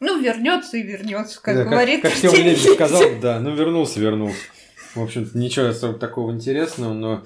ну, 0.00 0.20
вернется 0.20 0.76
и 0.76 0.82
вернется, 0.82 1.40
как 1.40 1.56
Да, 1.56 1.64
говорит 1.64 2.02
как, 2.02 2.12
Артемий 2.12 2.36
Лебедь 2.38 2.58
Лебедев. 2.58 2.74
сказал, 2.74 3.02
да, 3.20 3.40
ну 3.40 3.54
вернулся, 3.54 4.00
вернулся. 4.00 4.38
В 4.94 5.02
общем-то, 5.02 5.36
ничего 5.38 5.66
особо 5.66 5.98
такого 5.98 6.32
интересного, 6.32 6.92
но 6.94 7.24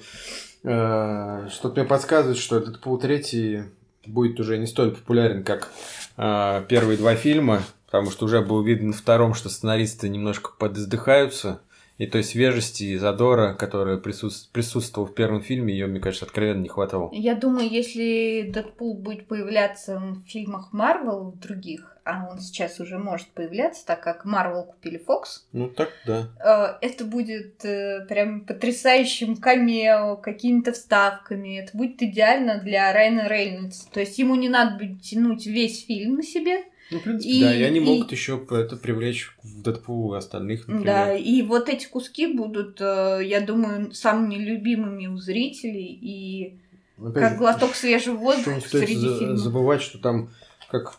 э, 0.63 1.47
что-то 1.51 1.79
мне 1.79 1.87
подсказывает, 1.87 2.37
что 2.37 2.57
этот 2.57 2.81
Пул 2.81 2.97
третий 2.97 3.63
будет 4.05 4.39
уже 4.39 4.57
не 4.57 4.67
столь 4.67 4.91
популярен, 4.91 5.43
как 5.43 5.69
э, 6.17 6.63
первые 6.67 6.97
два 6.97 7.15
фильма, 7.15 7.63
потому 7.85 8.11
что 8.11 8.25
уже 8.25 8.41
было 8.41 8.63
видно 8.63 8.87
на 8.89 8.93
втором, 8.93 9.33
что 9.33 9.49
сценаристы 9.49 10.09
немножко 10.09 10.51
подиздыхаются, 10.57 11.61
и 12.01 12.07
той 12.07 12.23
свежести 12.23 12.83
и 12.85 12.97
задора, 12.97 13.53
которая 13.53 13.97
присутств- 13.97 14.49
присутствовала 14.51 15.07
в 15.07 15.13
первом 15.13 15.41
фильме, 15.43 15.71
ее, 15.73 15.85
мне 15.85 15.99
кажется, 15.99 16.25
откровенно 16.25 16.61
не 16.61 16.67
хватало. 16.67 17.09
Я 17.13 17.35
думаю, 17.35 17.69
если 17.69 18.49
Дэдпул 18.51 18.95
будет 18.95 19.27
появляться 19.27 19.99
в 19.99 20.27
фильмах 20.27 20.73
Марвел, 20.73 21.29
в 21.31 21.39
других, 21.39 21.95
а 22.03 22.27
он 22.31 22.39
сейчас 22.39 22.79
уже 22.79 22.97
может 22.97 23.27
появляться, 23.27 23.85
так 23.85 24.01
как 24.01 24.25
Марвел 24.25 24.63
купили 24.63 24.97
Фокс, 24.97 25.45
Ну 25.53 25.67
так, 25.69 25.89
да. 26.07 26.77
э, 26.81 26.85
это 26.87 27.05
будет 27.05 27.63
э, 27.63 28.03
прям 28.09 28.41
потрясающим 28.41 29.35
камео, 29.35 30.15
какими-то 30.15 30.71
вставками. 30.73 31.59
Это 31.59 31.77
будет 31.77 32.01
идеально 32.01 32.57
для 32.59 32.91
Райана 32.91 33.27
Рейнольдса. 33.27 33.87
То 33.91 33.99
есть 33.99 34.17
ему 34.17 34.33
не 34.33 34.49
надо 34.49 34.79
будет 34.79 35.03
тянуть 35.03 35.45
весь 35.45 35.85
фильм 35.85 36.15
на 36.15 36.23
себе. 36.23 36.63
Ну, 36.91 36.99
в 36.99 37.03
принципе, 37.03 37.29
И- 37.33 37.41
да, 37.41 37.55
и 37.55 37.61
они 37.63 37.77
и- 37.79 37.83
могут 37.83 38.11
еще 38.11 38.45
это 38.51 38.75
привлечь 38.75 39.31
в 39.43 39.61
Дэдпул 39.61 40.13
и 40.13 40.17
остальных, 40.17 40.67
например. 40.67 40.85
Да, 40.85 41.13
и 41.15 41.41
вот 41.41 41.69
эти 41.69 41.85
куски 41.87 42.27
будут, 42.27 42.79
э, 42.81 43.21
я 43.23 43.39
думаю, 43.41 43.93
самыми 43.93 44.35
любимыми 44.35 45.07
у 45.07 45.17
зрителей. 45.17 45.85
И 46.01 46.57
Опять 46.99 47.13
как 47.13 47.31
же, 47.33 47.37
глоток 47.37 47.75
свежего 47.75 48.17
воздуха 48.17 48.59
среди 48.67 48.95
за- 48.95 49.17
фильмов. 49.19 49.37
забывать, 49.39 49.81
что 49.81 49.99
там 49.99 50.29
как 50.69 50.97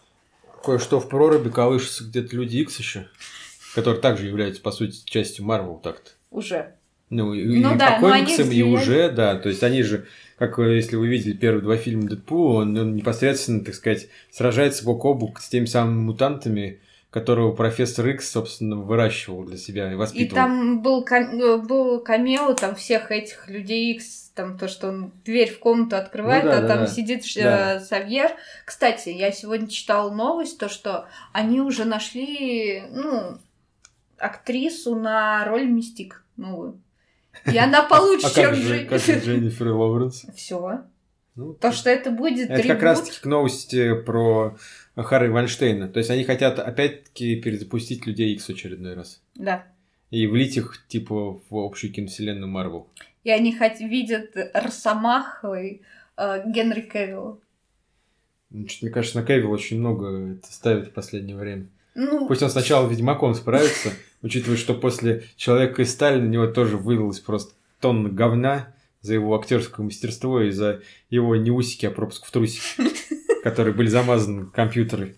кое-что 0.64 0.98
в 1.00 1.08
проруби 1.08 1.50
колышется 1.50 2.04
где-то 2.04 2.36
Люди 2.36 2.56
Икс 2.58 2.78
еще, 2.78 3.06
которые 3.74 4.00
также 4.00 4.26
являются, 4.26 4.62
по 4.62 4.70
сути, 4.72 5.02
частью 5.04 5.44
Марвел 5.44 5.76
так-то. 5.76 6.10
Уже. 6.30 6.74
Ну, 7.10 7.34
и, 7.34 7.44
Ну 7.60 7.74
и 7.74 7.78
да, 7.78 7.98
по 8.00 8.08
комиксам, 8.08 8.46
и 8.46 8.62
влияют. 8.62 8.80
уже, 8.82 9.10
да, 9.10 9.36
то 9.36 9.50
есть 9.50 9.62
они 9.62 9.82
же, 9.82 10.06
как 10.48 10.58
э, 10.58 10.74
если 10.76 10.96
вы 10.96 11.06
видели 11.08 11.34
первые 11.34 11.62
два 11.62 11.76
фильма 11.76 12.08
Дэдпула, 12.08 12.62
он, 12.62 12.76
он 12.76 12.94
непосредственно, 12.96 13.64
так 13.64 13.74
сказать, 13.74 14.08
сражается 14.30 14.84
бок 14.84 15.04
о 15.04 15.14
бок 15.14 15.40
с 15.40 15.48
теми 15.48 15.66
самыми 15.66 16.00
мутантами, 16.00 16.80
которого 17.10 17.52
профессор 17.52 18.08
Икс, 18.08 18.30
собственно, 18.30 18.76
выращивал 18.76 19.44
для 19.44 19.56
себя 19.58 19.90
и 19.90 19.92
И 19.92 19.96
воспитывал. 19.96 20.34
там 20.42 20.82
был, 20.82 21.04
кам- 21.04 21.38
э, 21.40 21.56
был 21.58 22.00
камео 22.00 22.54
там 22.54 22.74
всех 22.74 23.10
этих 23.12 23.48
людей 23.48 23.92
Икс, 23.94 24.30
там 24.34 24.58
то, 24.58 24.66
что 24.66 24.88
он 24.88 25.12
дверь 25.24 25.50
в 25.52 25.58
комнату 25.58 25.96
открывает, 25.96 26.44
Ну 26.44 26.50
да, 26.50 26.58
а 26.58 26.62
да, 26.62 26.68
там 26.68 26.78
да. 26.78 26.86
сидит 26.86 27.22
э, 27.36 27.42
Да. 27.42 27.80
Савьер. 27.80 28.30
Кстати, 28.64 29.10
я 29.10 29.30
сегодня 29.30 29.68
читала 29.68 30.10
новость, 30.12 30.58
то, 30.58 30.68
что 30.68 31.06
они 31.32 31.60
уже 31.60 31.84
нашли, 31.84 32.82
ну, 32.90 33.38
актрису 34.18 34.96
на 34.96 35.44
роль 35.44 35.66
Мистик 35.66 36.24
новую. 36.36 36.80
И 37.50 37.58
она 37.58 37.82
получше, 37.82 38.26
А 38.26 38.30
чем 38.30 38.54
же, 38.54 38.84
как 38.84 39.00
же 39.00 39.18
Дженнифер 39.24 39.68
Лоуренс? 39.68 40.26
Все. 40.36 40.82
Ну, 41.34 41.54
То, 41.54 41.72
что 41.72 41.88
это 41.88 42.10
будет 42.10 42.50
Это 42.50 42.56
как 42.56 42.62
трибут. 42.62 42.82
раз 42.82 43.00
таки 43.02 43.20
к 43.20 43.24
новости 43.24 43.94
про 44.02 44.56
Харри 44.96 45.28
Вайнштейна. 45.28 45.88
То 45.88 45.98
есть 45.98 46.10
они 46.10 46.24
хотят 46.24 46.58
опять-таки 46.58 47.36
перезапустить 47.36 48.06
Людей 48.06 48.34
Икс 48.34 48.44
в 48.46 48.50
очередной 48.50 48.94
раз. 48.94 49.22
Да. 49.34 49.64
И 50.10 50.26
влить 50.26 50.58
их, 50.58 50.84
типа, 50.88 51.40
в 51.48 51.56
общую 51.56 51.90
киновселенную 51.92 52.48
Марвел. 52.48 52.88
И 53.24 53.30
они 53.30 53.56
хоть 53.56 53.80
видят 53.80 54.36
Росомахой 54.52 55.82
э, 56.18 56.42
Генри 56.50 56.82
Кевилла. 56.82 57.38
Ну, 58.50 58.68
что-то, 58.68 58.84
мне 58.86 58.94
кажется, 58.94 59.18
на 59.20 59.26
Кевилл 59.26 59.50
очень 59.52 59.78
много 59.78 60.34
это 60.34 60.52
ставит 60.52 60.88
в 60.88 60.92
последнее 60.92 61.36
время. 61.36 61.68
Ну, 61.94 62.26
Пусть 62.26 62.42
он 62.42 62.50
сначала 62.50 62.88
Ведьмаком 62.88 63.34
справится, 63.34 63.90
учитывая, 64.22 64.56
что 64.56 64.74
после 64.74 65.24
Человека 65.36 65.82
из 65.82 65.92
стали 65.92 66.20
на 66.20 66.28
него 66.28 66.46
тоже 66.46 66.76
вылилось 66.76 67.20
просто 67.20 67.54
тонна 67.80 68.08
говна 68.08 68.74
за 69.00 69.14
его 69.14 69.34
актерское 69.38 69.84
мастерство 69.84 70.40
и 70.40 70.50
за 70.50 70.82
его 71.10 71.34
не 71.36 71.50
усики, 71.50 71.86
а 71.86 71.90
пропуск 71.90 72.26
в 72.26 72.30
трусики, 72.30 72.62
которые 73.42 73.74
были 73.74 73.88
замазаны 73.88 74.46
компьютеры. 74.46 75.16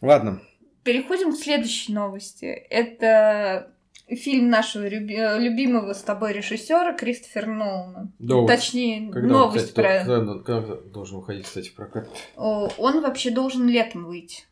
Ладно, 0.00 0.40
Переходим 0.84 1.32
к 1.32 1.36
следующей 1.36 1.92
новости. 1.92 2.46
Это 2.46 3.70
фильм 4.08 4.50
нашего 4.50 4.88
люби- 4.88 5.38
любимого 5.38 5.92
с 5.92 6.02
тобой 6.02 6.32
режиссера 6.32 6.92
Кристофера 6.92 7.46
Нолана. 7.46 8.12
Довод. 8.18 8.48
Точнее, 8.48 9.10
Когда, 9.12 9.26
он, 9.26 9.32
новость 9.32 9.68
кстати, 9.68 10.04
про... 10.04 10.04
когда, 10.04 10.38
когда 10.40 10.74
должен 10.92 11.18
выходить, 11.18 11.44
кстати, 11.44 11.68
в 11.68 11.74
прокат? 11.74 12.08
Он 12.36 13.00
вообще 13.00 13.30
должен 13.30 13.68
летом 13.68 14.06
выйти. 14.06 14.44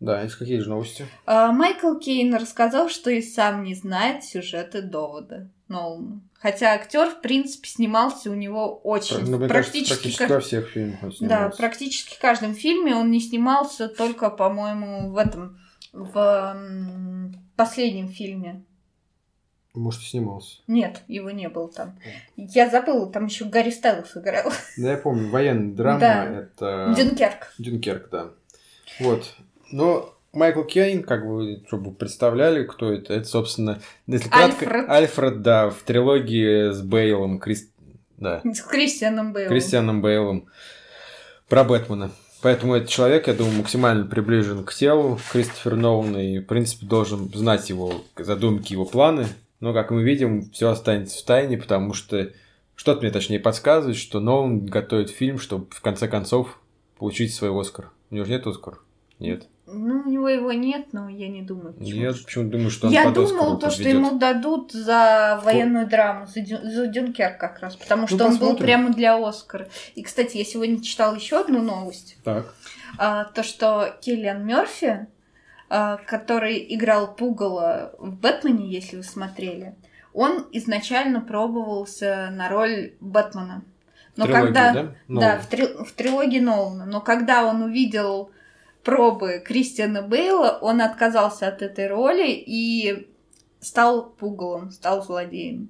Да, 0.00 0.24
из 0.24 0.34
какие 0.34 0.58
же 0.60 0.70
новости? 0.70 1.06
А, 1.26 1.52
Майкл 1.52 1.94
Кейн 1.98 2.34
рассказал, 2.34 2.88
что 2.88 3.10
и 3.10 3.20
сам 3.20 3.64
не 3.64 3.74
знает 3.74 4.24
сюжеты 4.24 4.80
довода 4.80 5.48
Нолана. 5.68 6.20
Хотя 6.38 6.72
актер, 6.72 7.10
в 7.10 7.20
принципе, 7.20 7.68
снимался 7.68 8.30
у 8.30 8.34
него 8.34 8.76
очень. 8.78 9.18
Ну, 9.26 9.36
мне 9.36 9.46
кажется, 9.46 9.72
практически, 9.72 9.92
практически 9.94 10.26
ка- 10.26 10.34
во 10.34 10.40
всех 10.40 10.68
фильмах 10.70 11.02
он 11.02 11.12
Да, 11.20 11.48
практически 11.50 12.14
в 12.14 12.18
каждом 12.18 12.54
фильме 12.54 12.94
он 12.96 13.10
не 13.10 13.20
снимался 13.20 13.88
только, 13.88 14.30
по-моему, 14.30 15.10
в 15.12 15.18
этом, 15.18 15.58
в 15.92 16.56
последнем 17.56 18.08
фильме. 18.08 18.64
Может, 19.74 20.00
и 20.00 20.06
снимался. 20.06 20.56
Нет, 20.66 21.02
его 21.08 21.30
не 21.30 21.48
было 21.50 21.70
там. 21.70 21.98
Я 22.36 22.70
забыла, 22.70 23.12
там 23.12 23.26
еще 23.26 23.44
Гарри 23.44 23.70
Стайлс 23.70 24.16
играл. 24.16 24.50
Да, 24.78 24.92
я 24.92 24.96
помню, 24.96 25.28
военная 25.30 25.74
драма, 25.74 26.00
Да. 26.00 26.24
это... 26.24 26.94
Дюнкерк. 26.96 27.52
Дюнкерк, 27.58 28.08
да. 28.10 28.30
Вот. 28.98 29.36
Но 29.70 30.14
Майкл 30.32 30.62
Кейн, 30.62 31.02
как 31.02 31.24
вы, 31.24 31.62
чтобы 31.66 31.92
представляли, 31.92 32.64
кто 32.64 32.92
это, 32.92 33.14
это, 33.14 33.26
собственно, 33.26 33.80
если 34.06 34.28
кратко, 34.28 34.64
Альфред. 34.64 34.88
Альфред, 34.88 35.42
да, 35.42 35.70
в 35.70 35.82
трилогии 35.82 36.72
с 36.72 36.82
Бейлом, 36.82 37.38
Крис... 37.38 37.68
да, 38.16 38.40
С 38.44 38.62
Кристианом 38.62 39.32
Бейлом. 39.32 39.52
Кристианом 39.52 40.02
Бейлом 40.02 40.46
про 41.48 41.64
Бэтмена. 41.64 42.10
Поэтому 42.42 42.74
этот 42.74 42.88
человек, 42.88 43.26
я 43.26 43.34
думаю, 43.34 43.58
максимально 43.58 44.06
приближен 44.06 44.64
к 44.64 44.72
телу 44.72 45.18
Кристофера 45.30 45.76
Нолана 45.76 46.16
и, 46.16 46.38
в 46.38 46.46
принципе, 46.46 46.86
должен 46.86 47.30
знать 47.34 47.68
его 47.68 48.02
задумки, 48.16 48.72
его 48.72 48.86
планы. 48.86 49.26
Но, 49.58 49.74
как 49.74 49.90
мы 49.90 50.02
видим, 50.02 50.50
все 50.50 50.70
останется 50.70 51.18
в 51.18 51.26
тайне, 51.26 51.58
потому 51.58 51.92
что 51.92 52.30
что-то 52.76 53.02
мне 53.02 53.10
точнее 53.10 53.40
подсказывает, 53.40 53.98
что 53.98 54.20
Нолан 54.20 54.64
готовит 54.64 55.10
фильм, 55.10 55.38
чтобы 55.38 55.66
в 55.70 55.82
конце 55.82 56.08
концов 56.08 56.58
получить 56.96 57.34
свой 57.34 57.50
Оскар. 57.50 57.90
У 58.10 58.14
него 58.14 58.24
же 58.24 58.32
нет 58.32 58.46
Оскара? 58.46 58.78
Нет. 59.18 59.46
Ну, 59.72 60.02
у 60.04 60.08
него 60.08 60.28
его 60.28 60.52
нет, 60.52 60.88
но 60.92 61.08
я 61.08 61.28
не 61.28 61.42
думаю. 61.42 61.74
почему. 61.74 62.00
Нет, 62.00 62.24
почему 62.24 62.50
думаю, 62.50 62.70
что 62.70 62.86
он 62.88 62.92
Я 62.92 63.10
думал, 63.10 63.58
то, 63.58 63.70
что 63.70 63.82
ему 63.88 64.18
дадут 64.18 64.72
за 64.72 65.40
военную 65.44 65.86
драму, 65.86 66.26
за, 66.26 66.40
Дю- 66.40 66.62
за 66.62 66.86
Дюнкерк 66.86 67.38
как 67.38 67.60
раз, 67.60 67.76
потому 67.76 68.06
что 68.06 68.16
он 68.16 68.20
был 68.20 68.26
Ну, 68.30 68.38
посмотрим. 68.38 68.64
прямо 68.66 68.90
для 68.92 69.16
Оскара. 69.16 69.68
И, 69.94 70.02
кстати, 70.02 70.36
я 70.38 70.44
сегодня 70.44 70.82
читала 70.82 71.14
еще 71.14 71.40
одну 71.40 71.62
новость. 71.62 72.16
Так. 72.24 72.54
А, 72.98 73.24
то, 73.24 73.42
что 73.42 73.94
Киллиан 74.00 74.44
Мерфи, 74.44 75.06
а, 75.68 75.98
который 75.98 76.66
играл 76.74 77.14
Пугало 77.14 77.92
в 77.98 78.12
Бэтмене, 78.16 78.68
если 78.68 78.96
вы 78.96 79.02
смотрели, 79.04 79.74
он 80.12 80.46
изначально 80.52 81.20
пробовался 81.20 82.30
на 82.32 82.48
роль 82.48 82.94
Бэтмена. 83.00 83.62
Но 84.16 84.24
Трилогии, 84.26 84.44
когда... 84.46 84.72
да? 84.72 84.82
Да, 84.82 84.92
Нолана. 85.08 85.38
в, 85.40 85.46
три- 85.46 85.84
в 85.84 85.92
трилогии 85.92 86.40
Нолана. 86.40 86.84
Но 86.84 87.00
когда 87.00 87.44
он 87.44 87.62
увидел 87.62 88.32
пробы 88.84 89.42
Кристиана 89.44 90.02
Бейла, 90.02 90.58
он 90.60 90.80
отказался 90.80 91.48
от 91.48 91.62
этой 91.62 91.86
роли 91.88 92.28
и 92.30 93.08
стал 93.60 94.10
пугалом, 94.10 94.70
стал 94.70 95.02
злодеем. 95.04 95.68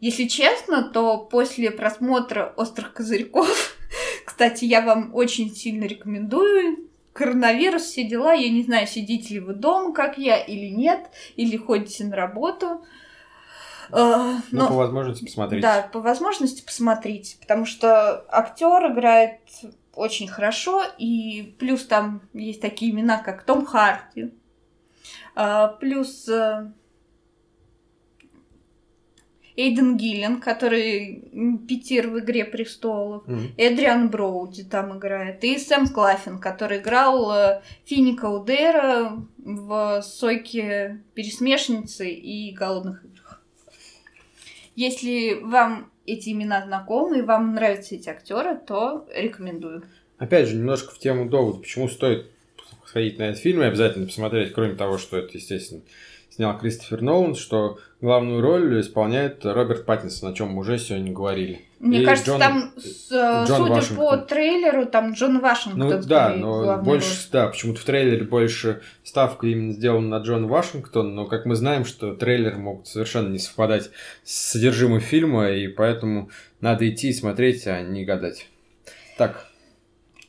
Если 0.00 0.24
честно, 0.24 0.82
то 0.82 1.18
после 1.18 1.70
просмотра 1.70 2.52
«Острых 2.56 2.92
козырьков», 2.92 3.76
кстати, 4.24 4.64
я 4.64 4.82
вам 4.82 5.14
очень 5.14 5.54
сильно 5.54 5.84
рекомендую, 5.84 6.88
коронавирус, 7.12 7.82
все 7.82 8.04
дела, 8.04 8.32
я 8.34 8.50
не 8.50 8.62
знаю, 8.64 8.86
сидите 8.86 9.34
ли 9.34 9.40
вы 9.40 9.54
дома, 9.54 9.92
как 9.94 10.18
я, 10.18 10.36
или 10.36 10.66
нет, 10.68 11.06
или 11.36 11.56
ходите 11.56 12.04
на 12.04 12.16
работу. 12.16 12.84
Э, 13.90 14.34
Ну, 14.50 14.58
но- 14.62 14.68
по 14.68 14.74
возможности 14.74 15.24
посмотреть. 15.24 15.62
Да, 15.62 15.88
по 15.92 16.00
возможности 16.00 16.64
посмотрите, 16.64 17.36
потому 17.40 17.66
что 17.66 18.24
актер 18.28 18.92
играет 18.92 19.38
очень 19.96 20.28
хорошо, 20.28 20.82
и 20.98 21.54
плюс 21.58 21.86
там 21.86 22.22
есть 22.32 22.60
такие 22.60 22.92
имена, 22.92 23.18
как 23.18 23.44
Том 23.44 23.64
Харди, 23.64 24.32
а, 25.34 25.68
плюс 25.68 26.28
э, 26.28 26.70
Эйден 29.56 29.96
Гиллен, 29.96 30.40
который 30.40 31.30
Питер 31.68 32.08
в 32.08 32.18
«Игре 32.18 32.44
престолов», 32.44 33.26
Мгм. 33.26 33.52
Эдриан 33.56 34.08
Броуди 34.08 34.64
там 34.64 34.98
играет, 34.98 35.44
и 35.44 35.58
Сэм 35.58 35.88
Клаффин, 35.88 36.38
который 36.38 36.78
играл 36.78 37.32
э, 37.32 37.62
Финика 37.84 38.26
Удера 38.26 39.16
в 39.38 40.02
«Сойке 40.02 41.02
пересмешницы» 41.14 42.10
и 42.10 42.52
«Голодных 42.52 43.04
играх». 43.04 43.42
Если 44.74 45.34
вам 45.40 45.90
эти 46.06 46.30
имена 46.30 46.64
знакомы 46.64 47.18
и 47.18 47.22
вам 47.22 47.54
нравятся 47.54 47.94
эти 47.94 48.08
актеры, 48.08 48.56
то 48.56 49.06
рекомендую. 49.14 49.84
Опять 50.18 50.48
же, 50.48 50.56
немножко 50.56 50.94
в 50.94 50.98
тему 50.98 51.28
довода, 51.28 51.58
почему 51.58 51.88
стоит 51.88 52.26
сходить 52.86 53.18
на 53.18 53.24
этот 53.24 53.40
фильм 53.40 53.62
и 53.62 53.66
обязательно 53.66 54.06
посмотреть, 54.06 54.52
кроме 54.52 54.74
того, 54.74 54.98
что 54.98 55.16
это, 55.16 55.36
естественно, 55.36 55.82
снял 56.34 56.58
Кристофер 56.58 57.00
Нолан, 57.00 57.34
что 57.36 57.78
главную 58.00 58.40
роль 58.42 58.80
исполняет 58.80 59.44
Роберт 59.44 59.86
Паттинсон, 59.86 60.30
о 60.30 60.34
чем 60.34 60.48
мы 60.48 60.60
уже 60.60 60.78
сегодня 60.78 61.12
говорили. 61.12 61.60
Мне 61.78 62.02
И 62.02 62.04
кажется, 62.04 62.32
Джон- 62.32 62.40
там, 62.40 62.72
с- 62.76 63.12
э, 63.12 63.44
Джон 63.46 63.56
судя 63.56 63.68
по 63.68 63.74
Вашингтон. 63.74 64.26
трейлеру, 64.26 64.86
там 64.86 65.12
Джон 65.12 65.38
Вашингтон. 65.40 65.88
Ну 65.88 66.02
да, 66.02 66.30
но 66.30 66.78
больше, 66.78 67.08
роль. 67.08 67.16
да, 67.32 67.48
почему-то 67.48 67.80
в 67.80 67.84
трейлере 67.84 68.24
больше 68.24 68.80
ставка 69.04 69.46
именно 69.46 69.72
сделана 69.72 70.18
на 70.18 70.22
Джона 70.24 70.46
Вашингтона, 70.48 71.10
но 71.10 71.26
как 71.26 71.44
мы 71.46 71.54
знаем, 71.54 71.84
что 71.84 72.14
трейлеры 72.14 72.56
могут 72.56 72.88
совершенно 72.88 73.28
не 73.28 73.38
совпадать 73.38 73.90
с 74.24 74.52
содержимым 74.52 75.00
фильма, 75.00 75.50
и 75.50 75.68
поэтому 75.68 76.30
надо 76.60 76.88
идти 76.88 77.10
и 77.10 77.12
смотреть, 77.12 77.66
а 77.66 77.80
не 77.82 78.04
гадать. 78.04 78.48
Так, 79.18 79.46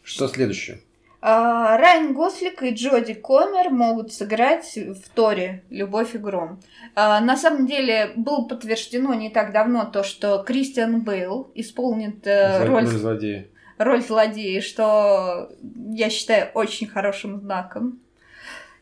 что 0.04 0.28
следующее? 0.28 0.82
А, 1.28 1.76
Райан 1.78 2.14
Гослик 2.14 2.62
и 2.62 2.70
Джоди 2.70 3.16
Комер 3.16 3.72
могут 3.72 4.14
сыграть 4.14 4.76
в 4.76 5.10
Торе 5.10 5.64
«Любовь 5.72 6.14
и 6.14 6.20
гром». 6.20 6.60
А, 6.94 7.20
На 7.20 7.36
самом 7.36 7.66
деле 7.66 8.12
было 8.16 8.44
подтверждено 8.44 9.16
не 9.16 9.32
так 9.32 9.52
давно 9.52 9.86
то, 9.86 10.04
что 10.04 10.44
Кристиан 10.44 11.02
Бейл 11.02 11.50
исполнит 11.56 12.28
э, 12.28 12.64
Зло- 12.64 12.68
роль 12.68 12.86
злодея. 12.86 13.48
роль 13.80 14.04
злодея, 14.04 14.62
что 14.62 15.50
я 15.94 16.12
считаю 16.12 16.52
очень 16.54 16.86
хорошим 16.88 17.40
знаком. 17.40 18.00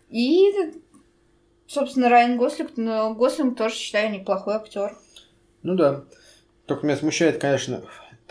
И, 0.10 0.52
собственно, 1.66 2.10
Райан 2.10 2.36
Гослик, 2.36 2.72
но 2.76 3.14
Гослинг 3.14 3.58
тоже 3.58 3.76
считаю 3.76 4.12
неплохой 4.12 4.56
актер. 4.56 4.98
Ну 5.62 5.76
да. 5.76 6.04
Только 6.66 6.86
меня 6.88 6.98
смущает, 6.98 7.40
конечно, 7.40 7.84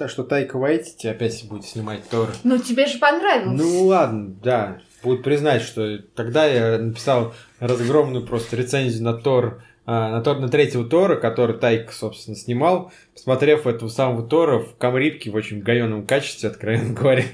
то, 0.02 0.08
что 0.08 0.24
Тайка 0.24 0.58
Вайтити 0.58 1.06
опять 1.06 1.44
будет 1.48 1.64
снимать 1.64 2.02
Тор. 2.08 2.28
Ну, 2.42 2.58
тебе 2.58 2.86
же 2.86 2.98
понравился. 2.98 3.62
Ну 3.62 3.84
ладно, 3.84 4.34
да. 4.42 4.78
Будут 5.04 5.22
признать, 5.22 5.62
что 5.62 5.98
тогда 6.16 6.44
я 6.44 6.78
написал 6.78 7.34
разгромную 7.60 8.26
просто 8.26 8.56
рецензию 8.56 9.04
на 9.04 9.14
Тор, 9.14 9.62
а, 9.86 10.10
на 10.10 10.20
Тор, 10.20 10.40
на 10.40 10.48
третьего 10.48 10.84
Тора, 10.84 11.14
который 11.14 11.56
Тайк, 11.56 11.92
собственно, 11.92 12.36
снимал, 12.36 12.90
посмотрев 13.14 13.68
этого 13.68 13.88
самого 13.88 14.26
Тора 14.26 14.58
в 14.58 14.76
камрипке 14.76 15.30
в 15.30 15.36
очень 15.36 15.60
говенном 15.60 16.04
качестве, 16.04 16.48
откровенно 16.48 16.94
говоря. 17.00 17.24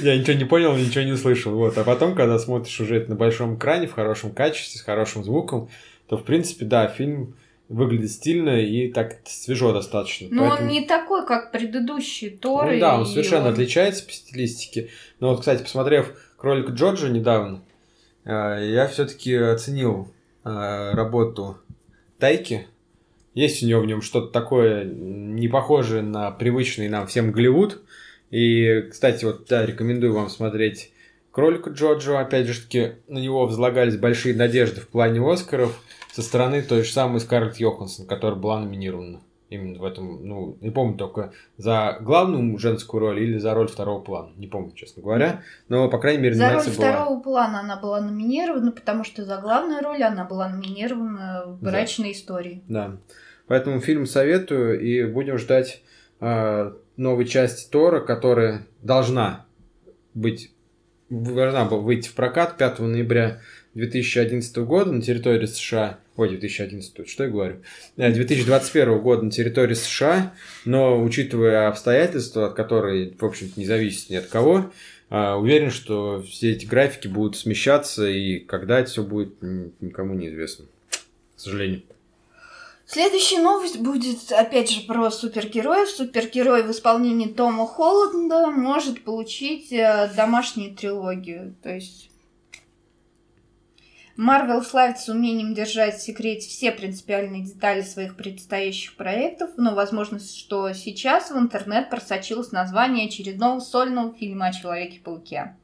Я 0.00 0.18
ничего 0.18 0.36
не 0.36 0.44
понял, 0.44 0.76
ничего 0.76 1.04
не 1.04 1.12
услышал. 1.12 1.54
Вот. 1.54 1.78
А 1.78 1.84
потом, 1.84 2.14
когда 2.14 2.38
смотришь 2.38 2.78
уже 2.80 2.96
это 2.96 3.08
на 3.08 3.16
большом 3.16 3.56
экране, 3.56 3.86
в 3.86 3.94
хорошем 3.94 4.32
качестве, 4.32 4.78
с 4.78 4.82
хорошим 4.82 5.24
звуком, 5.24 5.70
то, 6.06 6.18
в 6.18 6.24
принципе, 6.24 6.66
да, 6.66 6.86
фильм 6.86 7.34
выглядит 7.70 8.10
стильно 8.10 8.60
и 8.60 8.88
так 8.92 9.18
свежо 9.24 9.72
достаточно. 9.72 10.26
Но 10.30 10.48
Поэтому- 10.48 10.68
он 10.68 10.72
не 10.74 10.84
такой, 10.86 11.24
как 11.24 11.52
предыдущие 11.52 12.30
Торы. 12.32 12.74
ну 12.74 12.80
да, 12.80 12.98
он 12.98 13.06
совершенно 13.06 13.46
он- 13.46 13.52
отличается 13.54 14.04
по 14.04 14.12
стилистике. 14.12 14.90
Но 15.20 15.30
вот, 15.30 15.38
кстати, 15.40 15.62
посмотрев 15.62 16.12
кролик 16.36 16.70
Джорджа 16.70 17.08
недавно, 17.08 17.62
э, 18.24 18.70
я 18.72 18.86
все-таки 18.88 19.34
оценил 19.34 20.12
э, 20.44 20.92
работу 20.94 21.58
Тайки. 22.18 22.66
Есть 23.34 23.62
у 23.62 23.66
него 23.66 23.80
в 23.82 23.86
нем 23.86 24.02
что-то 24.02 24.32
такое 24.32 24.84
не 24.84 25.48
похожее 25.48 26.02
на 26.02 26.30
привычный 26.32 26.88
нам 26.88 27.06
всем 27.06 27.30
Голливуд. 27.30 27.80
И, 28.30 28.82
кстати, 28.90 29.24
вот 29.24 29.46
да, 29.48 29.64
рекомендую 29.64 30.12
вам 30.14 30.28
смотреть 30.28 30.92
кролика 31.32 31.70
Джорджа. 31.70 32.20
Опять 32.20 32.46
же 32.46 32.60
таки, 32.60 32.92
на 33.08 33.18
него 33.18 33.46
возлагались 33.46 33.96
большие 33.96 34.34
надежды 34.34 34.80
в 34.80 34.88
плане 34.88 35.20
Оскаров 35.20 35.80
со 36.12 36.22
стороны 36.22 36.62
той 36.62 36.82
же 36.82 36.92
самой 36.92 37.20
Скарлетт 37.20 37.56
Йоханссон, 37.58 38.06
которая 38.06 38.38
была 38.38 38.60
номинирована. 38.60 39.20
Именно 39.48 39.80
в 39.80 39.84
этом, 39.84 40.24
ну, 40.28 40.56
не 40.60 40.70
помню 40.70 40.96
только 40.96 41.32
за 41.56 41.98
главную 42.00 42.56
женскую 42.58 43.00
роль 43.00 43.20
или 43.20 43.36
за 43.36 43.52
роль 43.52 43.66
второго 43.66 44.00
плана. 44.00 44.30
Не 44.36 44.46
помню, 44.46 44.72
честно 44.76 45.02
говоря. 45.02 45.42
Но, 45.68 45.88
по 45.88 45.98
крайней 45.98 46.22
мере, 46.22 46.36
За 46.36 46.52
роль 46.52 46.62
была. 46.62 46.72
второго 46.72 47.20
плана 47.20 47.60
она 47.60 47.76
была 47.76 48.00
номинирована, 48.00 48.70
потому 48.70 49.02
что 49.02 49.24
за 49.24 49.38
главную 49.38 49.82
роль 49.82 50.04
она 50.04 50.24
была 50.24 50.48
номинирована 50.48 51.42
в 51.46 51.60
Да. 51.64 51.70
брачной 51.72 52.12
истории. 52.12 52.62
Да. 52.68 52.98
Поэтому 53.48 53.80
фильм 53.80 54.06
советую 54.06 54.80
и 54.80 55.02
будем 55.04 55.36
ждать 55.36 55.82
э, 56.20 56.72
новой 56.96 57.24
части 57.24 57.68
Тора, 57.70 57.98
которая 58.00 58.66
должна 58.82 59.46
быть 60.14 60.52
должна 61.10 61.64
была 61.64 61.80
выйти 61.80 62.08
в 62.08 62.14
прокат 62.14 62.56
5 62.56 62.78
ноября 62.80 63.40
2011 63.74 64.56
года 64.58 64.92
на 64.92 65.02
территории 65.02 65.46
США. 65.46 65.98
Ой, 66.16 66.30
2011, 66.30 67.08
что 67.08 67.24
я 67.24 67.30
говорю? 67.30 67.56
Э, 67.96 68.12
2021 68.12 68.98
года 68.98 69.22
на 69.22 69.30
территории 69.30 69.74
США, 69.74 70.34
но 70.64 71.02
учитывая 71.02 71.68
обстоятельства, 71.68 72.46
от 72.46 72.54
которых, 72.54 73.12
в 73.18 73.24
общем-то, 73.24 73.58
не 73.58 73.66
зависит 73.66 74.10
ни 74.10 74.16
от 74.16 74.26
кого, 74.26 74.70
э, 75.10 75.32
уверен, 75.32 75.70
что 75.70 76.22
все 76.22 76.52
эти 76.52 76.66
графики 76.66 77.08
будут 77.08 77.36
смещаться, 77.36 78.08
и 78.08 78.38
когда 78.38 78.80
это 78.80 78.90
все 78.90 79.02
будет, 79.02 79.34
никому 79.40 80.14
не 80.14 80.28
известно. 80.28 80.66
К 81.36 81.40
сожалению. 81.40 81.82
Следующая 82.92 83.38
новость 83.38 83.78
будет, 83.78 84.32
опять 84.32 84.68
же, 84.68 84.80
про 84.80 85.12
супергероев. 85.12 85.88
Супергерой 85.88 86.64
в 86.64 86.72
исполнении 86.72 87.28
Тома 87.28 87.64
Холланда 87.64 88.48
может 88.48 89.04
получить 89.04 89.70
э, 89.70 90.10
домашнюю 90.16 90.74
трилогию. 90.74 91.54
То 91.62 91.72
есть 91.72 92.10
Марвел 94.16 94.64
славится 94.64 95.12
умением 95.12 95.54
держать 95.54 95.98
в 95.98 96.02
секрете 96.02 96.48
все 96.48 96.72
принципиальные 96.72 97.44
детали 97.44 97.82
своих 97.82 98.16
предстоящих 98.16 98.96
проектов, 98.96 99.50
но 99.56 99.76
возможно, 99.76 100.18
что 100.18 100.72
сейчас 100.72 101.30
в 101.30 101.38
интернет 101.38 101.90
просочилось 101.90 102.50
название 102.50 103.06
очередного 103.06 103.60
сольного 103.60 104.12
фильма 104.14 104.46
о 104.46 104.52
Человеке-пауке. 104.52 105.54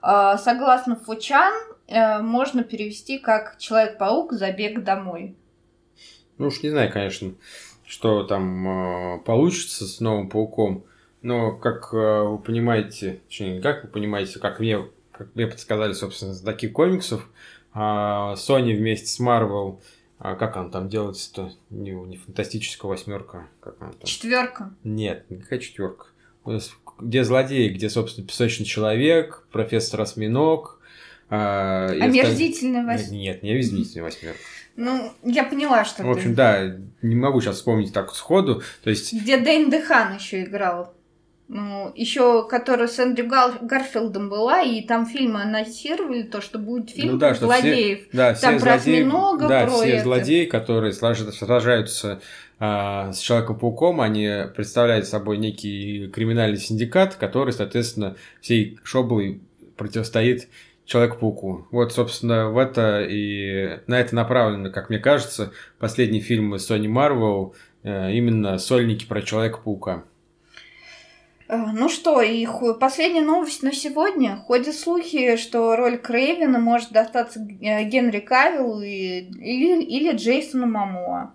А, 0.00 0.38
Согласно 0.38 0.96
Фучан, 0.96 1.52
э, 1.88 2.20
можно 2.20 2.64
перевести 2.64 3.18
как 3.18 3.58
«Человек-паук. 3.58 4.32
Забег 4.32 4.82
домой». 4.82 5.36
Ну 6.44 6.48
уж 6.48 6.62
не 6.62 6.68
знаю, 6.68 6.92
конечно, 6.92 7.32
что 7.86 8.22
там 8.24 9.16
э, 9.16 9.18
получится 9.24 9.86
с 9.86 9.98
новым 10.00 10.28
пауком. 10.28 10.84
Но, 11.22 11.52
как 11.56 11.88
э, 11.94 12.22
вы 12.22 12.36
понимаете, 12.38 13.22
точнее, 13.28 13.56
не 13.56 13.62
как 13.62 13.82
вы 13.84 13.88
понимаете, 13.88 14.38
как 14.38 14.60
мне, 14.60 14.84
как 15.10 15.34
мне 15.34 15.46
подсказали, 15.46 15.94
собственно, 15.94 16.34
знатоки 16.34 16.68
комиксов, 16.68 17.26
э, 17.74 17.78
Sony 17.78 18.76
вместе 18.76 19.06
с 19.06 19.18
Marvel, 19.20 19.80
а 20.18 20.34
как 20.34 20.58
она 20.58 20.68
там 20.68 20.90
делается-то? 20.90 21.50
Не, 21.70 21.92
не 21.92 22.18
фантастическая 22.18 22.90
восьмерка, 22.90 23.46
как 23.60 23.76
она 23.80 23.92
там? 23.92 24.02
Четверка. 24.02 24.74
Нет, 24.84 25.24
никакая 25.30 25.60
четверка. 25.60 26.08
Где 27.00 27.24
злодеи, 27.24 27.70
где, 27.70 27.88
собственно, 27.88 28.26
песочный 28.26 28.66
человек, 28.66 29.46
профессор 29.50 30.02
Осьминог. 30.02 30.78
э, 31.30 31.36
осталь- 31.36 32.02
Омерзительная 32.02 32.84
восьмерка. 32.84 33.14
Нет, 33.14 33.42
не 33.42 33.52
омерзительная 33.52 34.04
восьмерка. 34.04 34.40
Ну, 34.76 35.12
я 35.22 35.44
поняла, 35.44 35.84
что 35.84 36.02
В 36.02 36.10
общем, 36.10 36.30
ты. 36.30 36.36
да, 36.36 36.76
не 37.02 37.14
могу 37.14 37.40
сейчас 37.40 37.56
вспомнить 37.56 37.92
так 37.92 38.12
сходу. 38.14 38.62
То 38.82 38.90
есть, 38.90 39.12
Где 39.12 39.36
Дэйн 39.38 39.70
Дехан 39.70 40.16
еще 40.16 40.42
играл. 40.42 40.92
Ну, 41.46 41.92
еще, 41.94 42.48
которая 42.48 42.88
с 42.88 42.98
Эндрю 42.98 43.26
Гар- 43.28 43.58
Гарфилдом 43.60 44.30
была, 44.30 44.62
и 44.62 44.80
там 44.80 45.04
фильмы 45.04 45.42
анонсировали 45.42 46.22
то, 46.22 46.40
что 46.40 46.58
будет 46.58 46.88
фильм 46.90 47.12
Ну 47.12 47.18
да, 47.18 47.34
что 47.34 47.50
все- 47.50 47.60
злодеев. 47.60 47.98
да, 48.14 48.32
все 48.32 48.40
Там 48.46 48.54
про 48.58 48.78
злодеи, 48.78 49.00
осьминога, 49.02 49.48
да, 49.48 49.62
про 49.66 49.70
все 49.72 49.84
это. 49.90 50.02
злодеи, 50.04 50.44
которые 50.46 50.92
сражаются 50.94 52.20
а, 52.58 53.12
с 53.12 53.18
Человеком-пауком, 53.18 54.00
они 54.00 54.28
представляют 54.56 55.06
собой 55.06 55.36
некий 55.38 56.08
криминальный 56.08 56.56
синдикат, 56.58 57.16
который, 57.16 57.52
соответственно, 57.52 58.16
всей 58.40 58.78
шоблой 58.82 59.40
противостоит 59.76 60.48
Человеку-пауку. 60.86 61.66
Вот, 61.70 61.92
собственно, 61.94 62.50
в 62.50 62.58
это 62.58 63.02
и 63.08 63.80
на 63.86 63.98
это 64.00 64.14
направлены, 64.14 64.70
как 64.70 64.90
мне 64.90 64.98
кажется, 64.98 65.52
последние 65.78 66.20
фильмы 66.20 66.56
Sony 66.58 66.86
Marvel, 66.86 67.54
э, 67.82 68.12
именно 68.12 68.58
сольники 68.58 69.06
про 69.06 69.22
Человека-паука. 69.22 70.04
Э, 71.48 71.56
Ну 71.72 71.88
что, 71.88 72.20
и 72.20 72.46
последняя 72.80 73.22
новость 73.22 73.62
на 73.62 73.72
сегодня. 73.72 74.36
Ходят 74.36 74.74
слухи, 74.74 75.36
что 75.36 75.74
роль 75.76 75.96
Крейвена 75.98 76.58
может 76.58 76.92
достаться 76.92 77.40
э, 77.40 77.84
Генри 77.84 78.20
Кавиллу 78.20 78.82
и- 78.82 79.20
или, 79.20 79.82
или 79.82 80.14
Джейсону 80.16 80.66
Мамоа. 80.66 81.32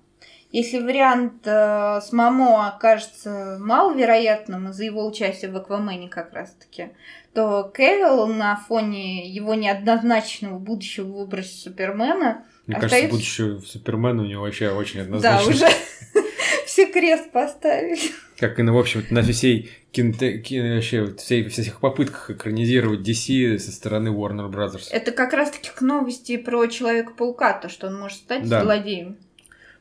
Если 0.52 0.80
вариант 0.80 1.46
э, 1.46 2.02
с 2.02 2.12
Мамо 2.12 2.70
окажется 2.70 3.58
маловероятным 3.60 4.70
из-за 4.70 4.86
его 4.86 5.06
участия 5.06 5.48
в 5.48 5.56
Аквамене 5.56 6.10
как 6.10 6.34
раз-таки, 6.34 6.90
то 7.34 7.72
Кевилл 7.76 8.26
на 8.28 8.56
фоне 8.56 9.30
его 9.30 9.54
неоднозначного 9.54 10.58
будущего 10.58 11.06
в 11.06 11.18
образе 11.18 11.50
Супермена 11.50 12.46
Мне 12.66 12.78
остается... 12.78 12.90
кажется, 12.90 13.10
будущее 13.12 13.60
Супермена 13.62 14.24
у 14.24 14.26
него 14.26 14.42
вообще 14.42 14.70
очень 14.72 15.02
однозначно. 15.02 15.46
Да, 15.46 15.50
уже 15.50 15.68
все 16.66 16.88
крест 16.92 17.32
поставили. 17.32 18.00
Как 18.40 18.58
и, 18.58 18.64
ну, 18.64 18.74
в 18.74 18.80
общем 18.80 19.06
на 19.12 19.22
всей 19.22 19.70
кинте... 19.92 20.40
ки- 20.40 20.74
вообще 20.76 21.14
всей, 21.18 21.48
всех 21.48 21.80
попытках 21.80 22.32
экранизировать 22.32 23.02
DC 23.08 23.60
со 23.60 23.72
стороны 23.72 24.08
Warner 24.10 24.50
Brothers. 24.50 24.88
Это 24.90 25.12
как 25.12 25.34
раз-таки 25.34 25.70
к 25.76 25.82
новости 25.82 26.38
про 26.38 26.66
Человека-паука, 26.66 27.54
то, 27.54 27.70
что 27.70 27.86
он 27.86 28.00
может 28.00 28.18
стать 28.18 28.50
Да. 28.50 28.64
злодеем. 28.64 29.18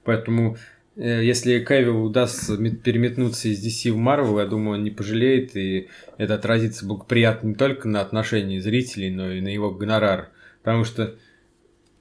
Поэтому, 0.04 0.56
э, 0.96 1.24
если 1.24 1.58
Кевилл 1.64 2.04
удастся 2.04 2.56
мет- 2.56 2.82
переметнуться 2.82 3.48
из 3.48 3.64
DC 3.64 3.92
в 3.92 3.98
Marvel, 3.98 4.40
я 4.40 4.46
думаю, 4.46 4.78
он 4.78 4.84
не 4.84 4.90
пожалеет, 4.90 5.56
и 5.56 5.88
это 6.16 6.34
отразится 6.34 6.86
благоприятно 6.86 7.48
не 7.48 7.54
только 7.54 7.88
на 7.88 8.00
отношении 8.00 8.58
зрителей, 8.58 9.10
но 9.10 9.30
и 9.30 9.40
на 9.40 9.48
его 9.48 9.70
гонорар. 9.70 10.30
Потому 10.62 10.84
что 10.84 11.16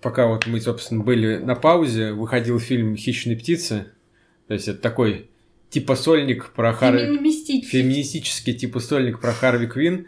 пока 0.01 0.27
вот 0.27 0.45
мы, 0.47 0.61
собственно, 0.61 1.03
были 1.03 1.37
на 1.37 1.55
паузе, 1.55 2.11
выходил 2.13 2.59
фильм 2.59 2.95
«Хищные 2.95 3.37
птицы», 3.37 3.87
то 4.47 4.53
есть 4.53 4.67
это 4.67 4.79
такой 4.79 5.29
типа 5.69 5.95
сольник 5.95 6.51
про 6.51 6.73
Харви... 6.73 6.99
Феминистический. 6.99 7.81
феминистический 7.81 8.53
типа 8.53 8.79
сольник 8.79 9.19
про 9.19 9.33
Харви 9.33 9.67
Квин, 9.67 10.07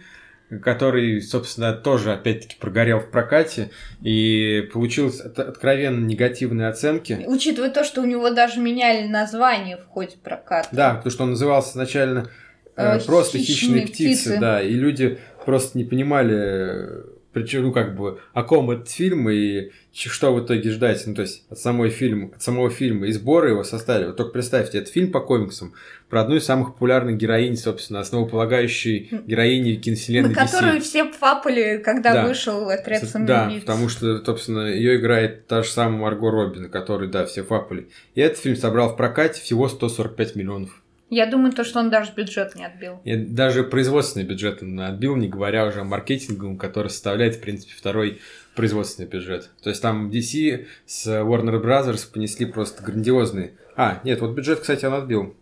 который, 0.62 1.22
собственно, 1.22 1.74
тоже, 1.74 2.14
опять-таки, 2.14 2.56
прогорел 2.60 3.00
в 3.00 3.12
прокате 3.12 3.70
и 4.02 4.68
получил 4.74 5.08
от- 5.10 5.40
откровенно 5.40 6.06
негативные 6.06 6.68
оценки. 6.68 7.24
Учитывая 7.28 7.70
то, 7.70 7.84
что 7.84 8.02
у 8.02 8.06
него 8.06 8.30
даже 8.32 8.60
меняли 8.60 9.08
название 9.08 9.78
в 9.78 9.86
ходе 9.86 10.18
проката. 10.24 10.70
Да, 10.72 10.96
потому 10.96 11.12
что 11.12 11.24
он 11.24 11.30
назывался 11.32 11.72
изначально 11.72 12.30
э, 12.76 12.98
Э, 12.98 13.00
просто 13.06 13.38
«Хищные 13.38 13.56
хищные 13.56 13.88
птицы, 13.88 14.22
птицы». 14.22 14.40
да, 14.40 14.62
и 14.62 14.72
люди 14.72 15.20
просто 15.46 15.78
не 15.78 15.84
понимали, 15.84 17.04
причем, 17.34 17.64
ну, 17.64 17.72
как 17.74 17.96
бы, 17.96 18.20
о 18.34 18.44
ком 18.44 18.72
этот 18.72 18.90
фильм 18.90 19.30
и 19.30 19.72
что 19.94 20.34
в 20.34 20.46
итоге 20.46 20.72
ждать, 20.72 21.04
ну, 21.06 21.14
то 21.14 21.24
есть, 21.24 21.44
от, 21.50 21.60
самой 21.60 21.90
фильма, 21.90 22.32
от 22.34 22.42
самого 22.42 22.70
фильма 22.70 23.08
и 23.08 23.12
сбора 23.12 23.50
его 23.50 23.64
составили. 23.64 24.08
Вот 24.08 24.18
только 24.18 24.32
представьте, 24.32 24.78
это 24.80 24.92
фильм 24.92 25.12
по 25.12 25.20
комиксам 25.20 25.74
про 26.10 26.22
одну 26.22 26.36
из 26.38 26.46
самых 26.46 26.74
популярных 26.74 27.18
героинь, 27.18 27.56
собственно, 27.56 28.00
основополагающей 28.00 29.10
героини 29.28 29.76
киновселенной 29.76 30.30
на 30.30 30.36
которую 30.36 30.78
DC. 30.78 30.82
все 30.82 31.06
папали, 31.06 31.82
когда 31.84 32.14
Да. 32.14 32.28
вышел 32.28 32.70
отряд. 32.70 33.04
Да, 33.26 33.52
потому 33.62 33.90
что, 33.90 34.24
собственно, 34.24 34.68
ее 34.68 34.96
играет 34.98 35.48
та 35.48 35.62
же 35.64 35.70
самая 35.70 36.00
Марго 36.00 36.32
Робин, 36.32 36.70
который, 36.70 37.10
да, 37.10 37.26
все 37.26 37.44
фапали. 37.44 37.90
И 38.16 38.22
этот 38.22 38.40
фильм 38.40 38.56
собрал 38.56 38.90
в 38.94 38.98
прокате 38.98 39.42
всего 39.42 39.70
145 39.70 40.36
миллионов. 40.36 40.82
Я 41.12 41.26
думаю, 41.26 41.52
то, 41.52 41.64
что 41.64 41.80
он 41.80 41.90
даже 41.90 42.12
бюджет 42.16 42.56
не 42.56 42.66
отбил. 42.66 43.00
И 43.04 43.16
даже 43.16 43.64
производственный 43.64 44.26
бюджет 44.26 44.62
он 44.62 44.80
отбил, 44.80 45.16
не 45.16 45.28
говоря 45.28 45.66
уже 45.66 45.82
о 45.82 45.84
маркетинговом, 45.84 46.58
который 46.58 46.90
составляет, 46.90 47.36
в 47.36 47.42
принципе, 47.42 47.74
второй 47.76 48.20
производственный 48.56 49.08
бюджет. 49.08 49.50
То 49.64 49.70
есть 49.70 49.82
там 49.82 50.10
DC 50.12 50.66
с 50.86 51.08
Warner 51.08 51.64
Brothers 51.64 52.12
понесли 52.12 52.46
просто 52.46 52.84
грандиозные... 52.84 53.54
А, 53.76 54.02
нет, 54.04 54.22
вот 54.22 54.36
бюджет, 54.36 54.60
кстати, 54.60 54.86
он 54.86 54.94
отбил. 54.94 55.36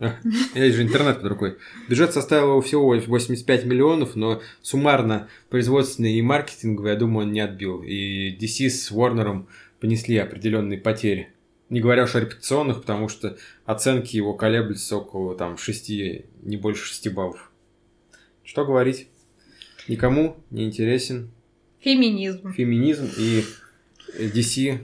Есть 0.54 0.76
же 0.76 0.82
интернет 0.82 1.20
под 1.20 1.26
рукой. 1.26 1.58
Бюджет 1.88 2.12
составил 2.12 2.48
его 2.48 2.62
всего 2.62 2.94
85 2.94 3.64
миллионов, 3.66 4.16
но 4.16 4.40
суммарно 4.62 5.28
производственный 5.50 6.14
и 6.14 6.22
маркетинговый, 6.22 6.92
я 6.92 6.98
думаю, 6.98 7.26
он 7.26 7.32
не 7.32 7.40
отбил. 7.40 7.82
И 7.82 8.34
DC 8.36 8.70
с 8.70 8.90
Warner 8.90 9.46
понесли 9.78 10.16
определенные 10.16 10.78
потери. 10.78 11.28
Не 11.68 11.80
говоря 11.80 12.04
уж 12.04 12.14
о 12.16 12.20
репетиционных, 12.20 12.80
потому 12.80 13.08
что 13.08 13.36
оценки 13.64 14.16
его 14.16 14.34
колеблются 14.34 14.96
около 14.96 15.36
там 15.36 15.58
6, 15.58 15.90
не 16.42 16.56
больше 16.56 16.86
6 16.86 17.12
баллов. 17.12 17.52
Что 18.42 18.64
говорить? 18.64 19.06
Никому 19.86 20.36
не 20.50 20.64
интересен 20.64 21.30
Феминизм. 21.80 22.52
феминизм 22.52 23.08
и 23.16 23.44
DC 24.18 24.80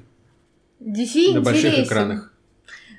DC 0.81 1.35
на 1.35 1.41
больших 1.41 1.67
интересен. 1.67 1.85
экранах. 1.85 2.36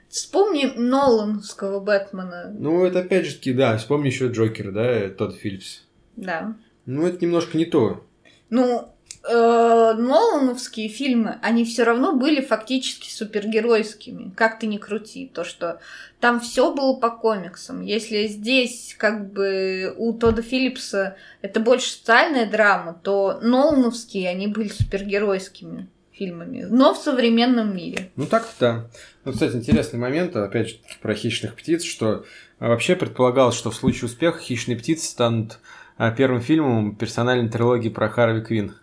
Вспомни 0.09 0.65
Нолановского 0.75 1.79
Бэтмена. 1.79 2.55
Ну, 2.57 2.85
это 2.85 2.99
опять 2.99 3.25
же 3.25 3.35
таки, 3.35 3.53
да, 3.53 3.77
вспомни 3.77 4.07
еще 4.07 4.27
Джокер, 4.27 4.71
да, 4.71 5.09
тот 5.09 5.35
Филлипс. 5.35 5.83
Да. 6.15 6.55
Ну, 6.85 7.05
это 7.05 7.23
немножко 7.23 7.57
не 7.57 7.65
то. 7.65 8.05
Ну, 8.49 8.89
э, 9.27 9.93
Нолановские 9.97 10.87
фильмы, 10.87 11.37
они 11.41 11.65
все 11.65 11.83
равно 11.83 12.13
были 12.13 12.39
фактически 12.39 13.09
супергеройскими. 13.09 14.31
Как 14.35 14.59
ты 14.59 14.67
ни 14.67 14.77
крути. 14.77 15.29
То, 15.33 15.43
что 15.43 15.81
там 16.21 16.39
все 16.39 16.73
было 16.73 16.93
по 16.95 17.09
комиксам. 17.09 17.81
Если 17.81 18.27
здесь, 18.27 18.95
как 18.97 19.31
бы, 19.33 19.93
у 19.97 20.13
Тодда 20.13 20.41
Филлипса 20.41 21.17
это 21.41 21.59
больше 21.59 21.91
социальная 21.91 22.49
драма, 22.49 22.99
то 23.03 23.39
Нолановские, 23.41 24.29
они 24.29 24.47
были 24.47 24.69
супергеройскими 24.69 25.89
фильмами. 26.17 26.65
Но 26.69 26.93
в 26.93 26.97
современном 26.97 27.75
мире. 27.75 28.09
Ну, 28.15 28.25
так-то 28.25 28.53
да. 28.59 28.89
Ну, 29.25 29.33
кстати, 29.33 29.55
интересный 29.55 29.99
момент, 29.99 30.35
опять 30.35 30.69
же, 30.69 30.75
про 31.01 31.13
хищных 31.13 31.55
птиц, 31.55 31.83
что 31.83 32.25
а, 32.59 32.69
вообще 32.69 32.95
предполагалось, 32.95 33.55
что 33.55 33.71
в 33.71 33.75
случае 33.75 34.05
успеха 34.05 34.39
хищные 34.39 34.77
птицы 34.77 35.05
станут 35.05 35.59
а, 35.97 36.11
первым 36.11 36.41
фильмом 36.41 36.95
персональной 36.95 37.49
трилогии 37.49 37.89
про 37.89 38.09
Харви 38.09 38.41
Квин. 38.41 38.75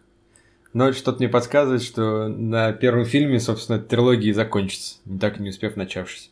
Но 0.72 0.92
что-то 0.92 1.18
мне 1.18 1.28
подсказывает, 1.28 1.82
что 1.82 2.28
на 2.28 2.72
первом 2.72 3.04
фильме, 3.04 3.38
собственно, 3.38 3.76
эта 3.76 3.86
трилогия 3.86 4.30
и 4.30 4.32
закончится, 4.32 4.96
не 5.04 5.18
так 5.18 5.38
и 5.38 5.42
не 5.42 5.50
успев 5.50 5.76
начавшись. 5.76 6.30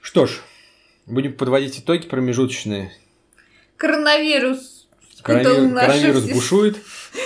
Что 0.00 0.26
ж, 0.26 0.40
будем 1.06 1.32
подводить 1.32 1.78
итоги 1.78 2.06
промежуточные. 2.06 2.92
Коронавирус 3.76 4.82
Коронавирус, 5.22 5.72
коронавирус 5.72 6.24
бушует, 6.24 6.76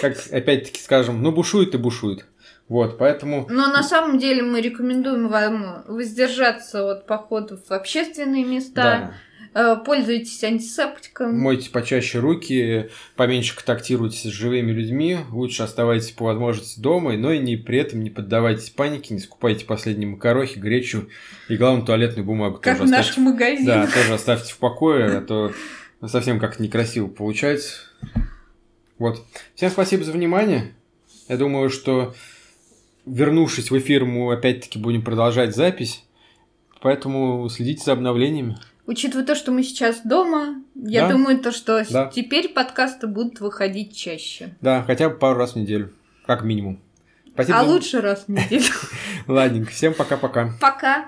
как 0.00 0.16
опять-таки 0.30 0.80
скажем, 0.80 1.22
ну 1.22 1.32
бушует 1.32 1.74
и 1.74 1.78
бушует. 1.78 2.26
Вот, 2.68 2.98
поэтому 2.98 3.46
Но 3.48 3.68
на 3.68 3.82
самом 3.82 4.18
деле 4.18 4.42
мы 4.42 4.60
рекомендуем 4.60 5.28
вам 5.28 5.84
воздержаться 5.86 6.90
от 6.90 7.06
походов 7.06 7.60
в 7.68 7.72
общественные 7.72 8.44
места. 8.44 8.82
да, 8.82 9.14
Э, 9.58 9.74
Пользуйтесь 9.82 10.44
антисептиком. 10.44 11.38
Мойте 11.38 11.70
почаще 11.70 12.18
руки, 12.18 12.90
поменьше 13.14 13.56
контактируйте 13.56 14.28
с 14.28 14.30
живыми 14.30 14.70
людьми, 14.70 15.16
лучше 15.30 15.62
оставайтесь 15.62 16.10
по 16.10 16.24
возможности 16.26 16.78
дома, 16.78 17.16
но 17.16 17.32
и 17.32 17.38
не, 17.38 17.56
при 17.56 17.78
этом 17.78 18.02
не 18.02 18.10
поддавайтесь 18.10 18.68
панике, 18.68 19.14
не 19.14 19.20
скупайте 19.20 19.64
последние 19.64 20.08
макарохи, 20.10 20.58
гречу 20.58 21.08
и, 21.48 21.56
главное, 21.56 21.86
туалетную 21.86 22.26
бумагу 22.26 22.58
Как 22.60 22.76
тоже 22.76 22.90
наш 22.90 23.08
оставьте. 23.08 23.20
магазин. 23.22 23.64
Да, 23.64 23.86
тоже 23.86 24.12
оставьте 24.12 24.52
в 24.52 24.58
покое, 24.58 25.16
а 25.16 25.20
то 25.22 25.52
совсем 26.06 26.38
как-то 26.38 26.62
некрасиво 26.62 27.06
получается. 27.06 27.76
Вот. 28.98 29.24
Всем 29.54 29.70
спасибо 29.70 30.04
за 30.04 30.12
внимание. 30.12 30.74
Я 31.30 31.38
думаю, 31.38 31.70
что 31.70 32.14
вернувшись 33.06 33.70
в 33.70 33.78
эфир, 33.78 34.04
мы 34.04 34.32
опять-таки 34.32 34.78
будем 34.78 35.02
продолжать 35.02 35.54
запись. 35.54 36.04
Поэтому 36.82 37.48
следите 37.48 37.82
за 37.84 37.92
обновлениями. 37.92 38.58
Учитывая 38.86 39.24
то, 39.24 39.34
что 39.34 39.50
мы 39.50 39.62
сейчас 39.64 40.02
дома, 40.04 40.62
я 40.74 41.06
Да. 41.08 41.12
думаю, 41.14 41.38
то, 41.38 41.50
что 41.50 41.84
Да. 41.90 42.06
теперь 42.14 42.48
подкасты 42.50 43.06
будут 43.06 43.40
выходить 43.40 43.96
чаще. 43.96 44.54
Да, 44.60 44.82
хотя 44.84 45.08
бы 45.08 45.16
пару 45.16 45.38
раз 45.38 45.54
в 45.54 45.56
неделю. 45.56 45.92
Как 46.26 46.44
минимум. 46.44 46.80
Спасибо. 47.34 47.58
А 47.58 47.64
за- 47.64 47.70
лучше 47.70 48.00
раз 48.00 48.24
в 48.26 48.28
неделю. 48.30 48.64
Ладненько. 49.26 49.70
Всем 49.70 49.94
пока-пока. 49.94 50.52
Пока. 50.60 51.06